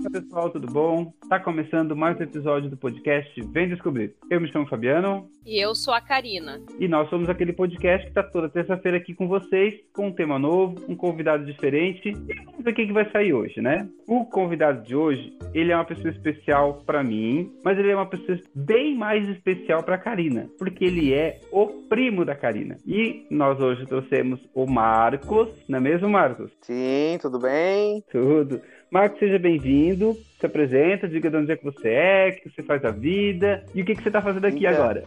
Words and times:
Fala 0.00 0.10
pessoal, 0.12 0.50
tudo 0.50 0.66
bom? 0.66 1.12
Tá 1.28 1.38
começando 1.38 1.94
mais 1.94 2.18
um 2.18 2.22
episódio 2.22 2.70
do 2.70 2.76
podcast 2.76 3.38
Vem 3.52 3.68
Descobrir. 3.68 4.14
Eu 4.30 4.40
me 4.40 4.50
chamo 4.50 4.66
Fabiano. 4.66 5.28
E 5.44 5.62
eu 5.62 5.74
sou 5.74 5.92
a 5.92 6.00
Karina. 6.00 6.58
E 6.78 6.88
nós 6.88 7.10
somos 7.10 7.28
aquele 7.28 7.52
podcast 7.52 8.06
que 8.06 8.14
tá 8.14 8.22
toda 8.22 8.48
terça-feira 8.48 8.96
aqui 8.96 9.14
com 9.14 9.28
vocês, 9.28 9.74
com 9.92 10.06
um 10.06 10.12
tema 10.12 10.38
novo, 10.38 10.76
um 10.88 10.96
convidado 10.96 11.44
diferente. 11.44 12.08
E 12.08 12.34
vamos 12.44 12.64
ver 12.64 12.70
o 12.70 12.74
que, 12.74 12.86
que 12.86 12.92
vai 12.94 13.10
sair 13.10 13.34
hoje, 13.34 13.60
né? 13.60 13.86
O 14.06 14.24
convidado 14.24 14.82
de 14.82 14.96
hoje, 14.96 15.36
ele 15.52 15.70
é 15.70 15.76
uma 15.76 15.84
pessoa 15.84 16.10
especial 16.10 16.82
para 16.86 17.02
mim, 17.02 17.52
mas 17.62 17.78
ele 17.78 17.90
é 17.90 17.94
uma 17.94 18.08
pessoa 18.08 18.38
bem 18.54 18.96
mais 18.96 19.28
especial 19.28 19.82
para 19.82 19.98
Karina, 19.98 20.48
porque 20.58 20.84
ele 20.84 21.12
é 21.12 21.40
o 21.52 21.66
primo 21.66 22.24
da 22.24 22.34
Karina. 22.34 22.78
E 22.86 23.26
nós 23.30 23.60
hoje 23.60 23.84
trouxemos 23.84 24.40
o 24.54 24.66
Marcos, 24.66 25.48
não 25.68 25.78
é 25.78 25.80
mesmo, 25.80 26.08
Marcos? 26.08 26.50
Sim, 26.62 27.18
tudo 27.20 27.38
bem? 27.38 28.02
Tudo. 28.10 28.62
Marcos, 28.90 29.20
seja 29.20 29.38
bem-vindo. 29.38 30.16
Se 30.40 30.46
apresenta, 30.46 31.06
diga 31.06 31.30
de 31.30 31.36
onde 31.36 31.52
é 31.52 31.56
que 31.56 31.62
você 31.62 31.88
é, 31.90 32.28
o 32.30 32.42
que 32.42 32.50
você 32.50 32.62
faz 32.62 32.80
da 32.80 32.90
vida 32.90 33.62
e 33.74 33.82
o 33.82 33.84
que, 33.84 33.94
que 33.94 34.02
você 34.02 34.08
está 34.08 34.22
fazendo 34.22 34.46
aqui 34.46 34.66
então... 34.66 34.72
agora. 34.72 35.04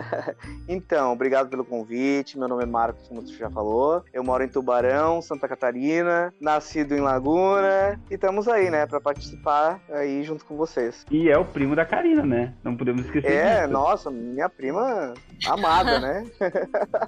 então, 0.68 1.12
obrigado 1.12 1.50
pelo 1.50 1.64
convite. 1.64 2.38
Meu 2.38 2.46
nome 2.46 2.62
é 2.62 2.66
Marcos, 2.66 3.08
como 3.08 3.20
você 3.20 3.34
já 3.36 3.50
falou. 3.50 4.04
Eu 4.12 4.22
moro 4.22 4.44
em 4.44 4.48
Tubarão, 4.48 5.20
Santa 5.20 5.48
Catarina, 5.48 6.32
nascido 6.40 6.94
em 6.94 7.00
Laguna 7.00 8.00
e 8.08 8.14
estamos 8.14 8.46
aí, 8.46 8.70
né, 8.70 8.86
para 8.86 9.00
participar 9.00 9.80
aí 9.90 10.22
junto 10.22 10.44
com 10.44 10.56
vocês. 10.56 11.04
E 11.10 11.28
é 11.28 11.36
o 11.36 11.44
primo 11.44 11.74
da 11.74 11.84
Karina, 11.84 12.24
né? 12.24 12.54
Não 12.62 12.76
podemos 12.76 13.04
esquecer 13.04 13.32
É, 13.32 13.60
disso. 13.62 13.72
nossa, 13.72 14.08
minha 14.08 14.48
prima 14.48 15.12
amada, 15.46 15.98
né? 15.98 16.24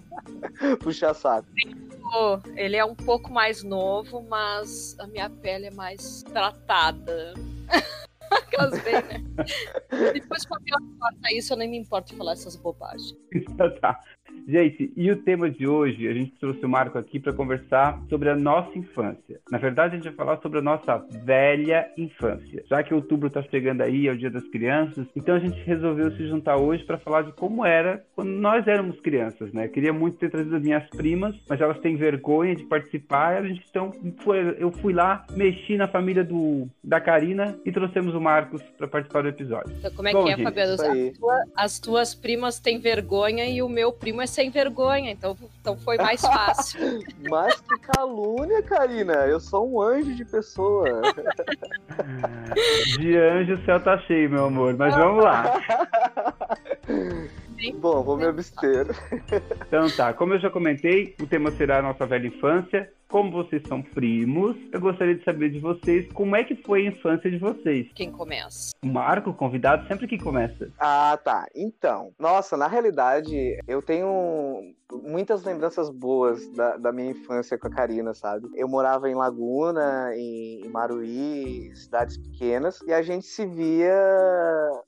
Puxa 0.83 1.15
saco. 1.15 1.47
Ele 2.57 2.77
é 2.77 2.85
um 2.85 2.95
pouco 2.95 3.33
mais 3.33 3.63
novo, 3.63 4.23
mas 4.29 4.97
a 4.99 5.07
minha 5.07 5.31
pele 5.31 5.67
é 5.67 5.71
mais 5.71 6.23
tratada. 6.23 7.35
Aquelas 8.31 8.83
bem, 8.83 8.95
né? 8.95 9.23
Depois 10.13 10.45
quando 10.47 10.63
eu 10.67 10.79
corta 10.99 11.33
isso, 11.33 11.53
eu 11.53 11.57
nem 11.57 11.69
me 11.69 11.79
importo 11.79 12.13
de 12.13 12.19
falar 12.19 12.33
essas 12.33 12.57
bobagens. 12.57 13.15
tá. 13.81 14.01
Gente, 14.47 14.93
e 14.97 15.11
o 15.11 15.17
tema 15.17 15.49
de 15.51 15.67
hoje, 15.67 16.09
a 16.09 16.13
gente 16.13 16.33
trouxe 16.41 16.65
o 16.65 16.69
Marco 16.69 16.99
aqui 16.99 17.19
para 17.21 17.33
conversar 17.33 18.01
sobre 18.09 18.29
a 18.29 18.37
nossa 18.37 18.77
infância. 18.77 19.41
Na 19.51 19.59
verdade, 19.59 19.95
a 19.95 19.97
gente 19.97 20.05
vai 20.05 20.15
falar 20.15 20.41
sobre 20.41 20.59
a 20.59 20.63
nossa 20.63 21.05
velha 21.25 21.89
infância. 21.97 22.63
Já 22.69 22.83
que 22.83 22.93
outubro 22.95 23.29
está 23.29 23.43
chegando 23.43 23.83
aí, 23.83 24.09
é 24.09 24.13
o 24.13 24.17
Dia 24.19 24.31
das 24.31 24.45
Crianças, 24.49 25.07
então 25.15 25.35
a 25.35 25.39
gente 25.39 25.59
resolveu 25.63 26.11
se 26.13 26.27
juntar 26.27 26.57
hoje 26.57 26.85
para 26.85 26.99
falar 26.99 27.23
de 27.23 27.33
como 27.33 27.65
era 27.65 28.05
quando 28.15 28.31
nós 28.31 28.67
éramos 28.67 29.01
crianças, 29.01 29.53
né? 29.53 29.69
Queria 29.69 29.93
muito 29.93 30.17
ter 30.19 30.31
trazido 30.31 30.57
as 30.57 30.63
minhas 30.63 30.89
primas, 30.91 31.35
mas 31.49 31.61
elas 31.61 31.79
têm 31.81 31.97
vergonha 31.97 32.55
de 32.55 32.65
participar, 32.65 33.37
a 33.37 33.47
gente 33.47 33.63
então 33.71 33.93
foi, 34.23 34.57
eu 34.59 34.71
fui 34.73 34.93
lá, 34.93 35.25
mexi 35.35 35.77
na 35.77 35.89
família 35.89 36.25
do 36.25 36.69
da 36.83 37.01
Karina 37.01 37.57
e 37.65 37.73
trouxemos 37.73 38.15
o 38.15 38.21
Marcos 38.21 38.63
para 38.77 38.89
participar 38.89 39.23
do 39.23 39.29
episódio. 39.29 39.75
Então, 39.79 39.91
como 39.93 40.09
é 40.09 40.13
Bom, 40.13 40.25
que 40.25 40.31
é, 40.31 40.37
gente, 40.37 40.45
Fabiano? 40.45 40.73
As, 40.73 41.19
tua- 41.19 41.45
as 41.57 41.79
tuas 41.79 42.15
primas 42.15 42.59
têm 42.59 42.79
vergonha 42.79 43.47
e 43.47 43.63
o 43.63 43.69
meu 43.69 43.93
primo 43.93 44.21
é 44.21 44.27
sem 44.33 44.51
vergonha, 44.51 45.11
então, 45.11 45.37
então 45.61 45.77
foi 45.77 45.97
mais 45.97 46.21
fácil. 46.21 46.81
Mas 47.29 47.61
que 47.61 47.79
calúnia, 47.79 48.63
Karina. 48.63 49.13
Eu 49.27 49.39
sou 49.39 49.71
um 49.71 49.81
anjo 49.81 50.15
de 50.15 50.25
pessoa. 50.25 51.03
De 52.99 53.17
anjo 53.17 53.55
o 53.55 53.65
céu 53.65 53.79
tá 53.81 53.99
cheio, 53.99 54.31
meu 54.31 54.47
amor, 54.47 54.75
mas 54.77 54.95
vamos 54.95 55.23
lá. 55.23 55.45
Bom, 57.79 58.03
vou 58.03 58.17
me 58.17 58.25
abster. 58.25 58.87
Então 59.67 59.89
tá, 59.91 60.13
como 60.13 60.35
eu 60.35 60.41
já 60.41 60.51
comentei, 60.51 61.15
o 61.21 61.27
tema 61.27 61.51
será 61.53 61.79
a 61.79 61.83
nossa 61.83 62.07
velha 62.07 62.27
infância. 62.27 62.91
Como 63.09 63.31
vocês 63.31 63.63
são 63.69 63.83
primos, 63.83 64.57
eu 64.73 64.81
gostaria 64.81 65.15
de 65.15 65.23
saber 65.23 65.51
de 65.51 65.61
vocês 65.61 66.11
como 66.13 66.35
é 66.35 66.43
que 66.43 66.57
foi 66.57 66.87
a 66.87 66.91
infância 66.91 67.31
de 67.31 67.39
vocês. 67.39 67.89
Quem 67.95 68.11
começa? 68.11 68.72
Marco, 68.85 69.31
o 69.31 69.35
convidado, 69.35 69.87
sempre 69.87 70.09
que 70.09 70.19
começa. 70.19 70.69
Ah, 70.77 71.17
tá. 71.23 71.47
Então, 71.55 72.13
nossa, 72.19 72.57
na 72.57 72.67
realidade, 72.67 73.57
eu 73.69 73.81
tenho 73.81 74.75
muitas 75.01 75.45
lembranças 75.45 75.89
boas 75.89 76.47
da, 76.49 76.77
da 76.77 76.93
minha 76.93 77.13
infância 77.13 77.57
com 77.57 77.69
a 77.69 77.71
Karina, 77.71 78.13
sabe? 78.13 78.49
Eu 78.55 78.69
morava 78.69 79.09
em 79.09 79.15
Laguna, 79.15 80.11
em, 80.15 80.67
em 80.67 80.69
Maruí, 80.69 81.75
cidades 81.77 82.17
pequenas, 82.19 82.81
e 82.87 82.93
a 82.93 83.01
gente 83.03 83.27
se 83.27 83.47
via 83.47 83.95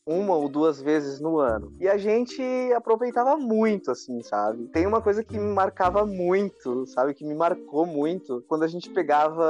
uma 0.04 0.34
ou 0.34 0.49
duas 0.49 0.83
vezes 0.83 1.21
no 1.21 1.38
ano. 1.38 1.72
E 1.81 1.88
a 1.88 1.97
gente 1.97 2.43
aproveitava 2.77 3.37
muito, 3.37 3.91
assim, 3.91 4.22
sabe? 4.22 4.66
Tem 4.69 4.87
uma 4.87 5.00
coisa 5.00 5.22
que 5.22 5.38
me 5.38 5.54
marcava 5.54 6.04
muito, 6.04 6.84
sabe? 6.87 7.15
Que 7.15 7.25
me 7.25 7.34
marcou 7.34 7.87
muito 7.87 8.44
quando 8.49 8.65
a 8.65 8.69
gente 8.69 8.91
pegava. 8.91 9.44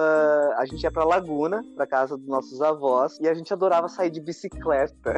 A 0.58 0.66
gente 0.66 0.82
ia 0.82 0.92
pra 0.92 1.04
Laguna, 1.04 1.64
pra 1.74 1.86
casa 1.86 2.16
dos 2.16 2.26
nossos 2.26 2.60
avós, 2.60 3.18
e 3.20 3.28
a 3.28 3.34
gente 3.34 3.52
adorava 3.52 3.88
sair 3.88 4.10
de 4.10 4.20
bicicleta. 4.20 4.33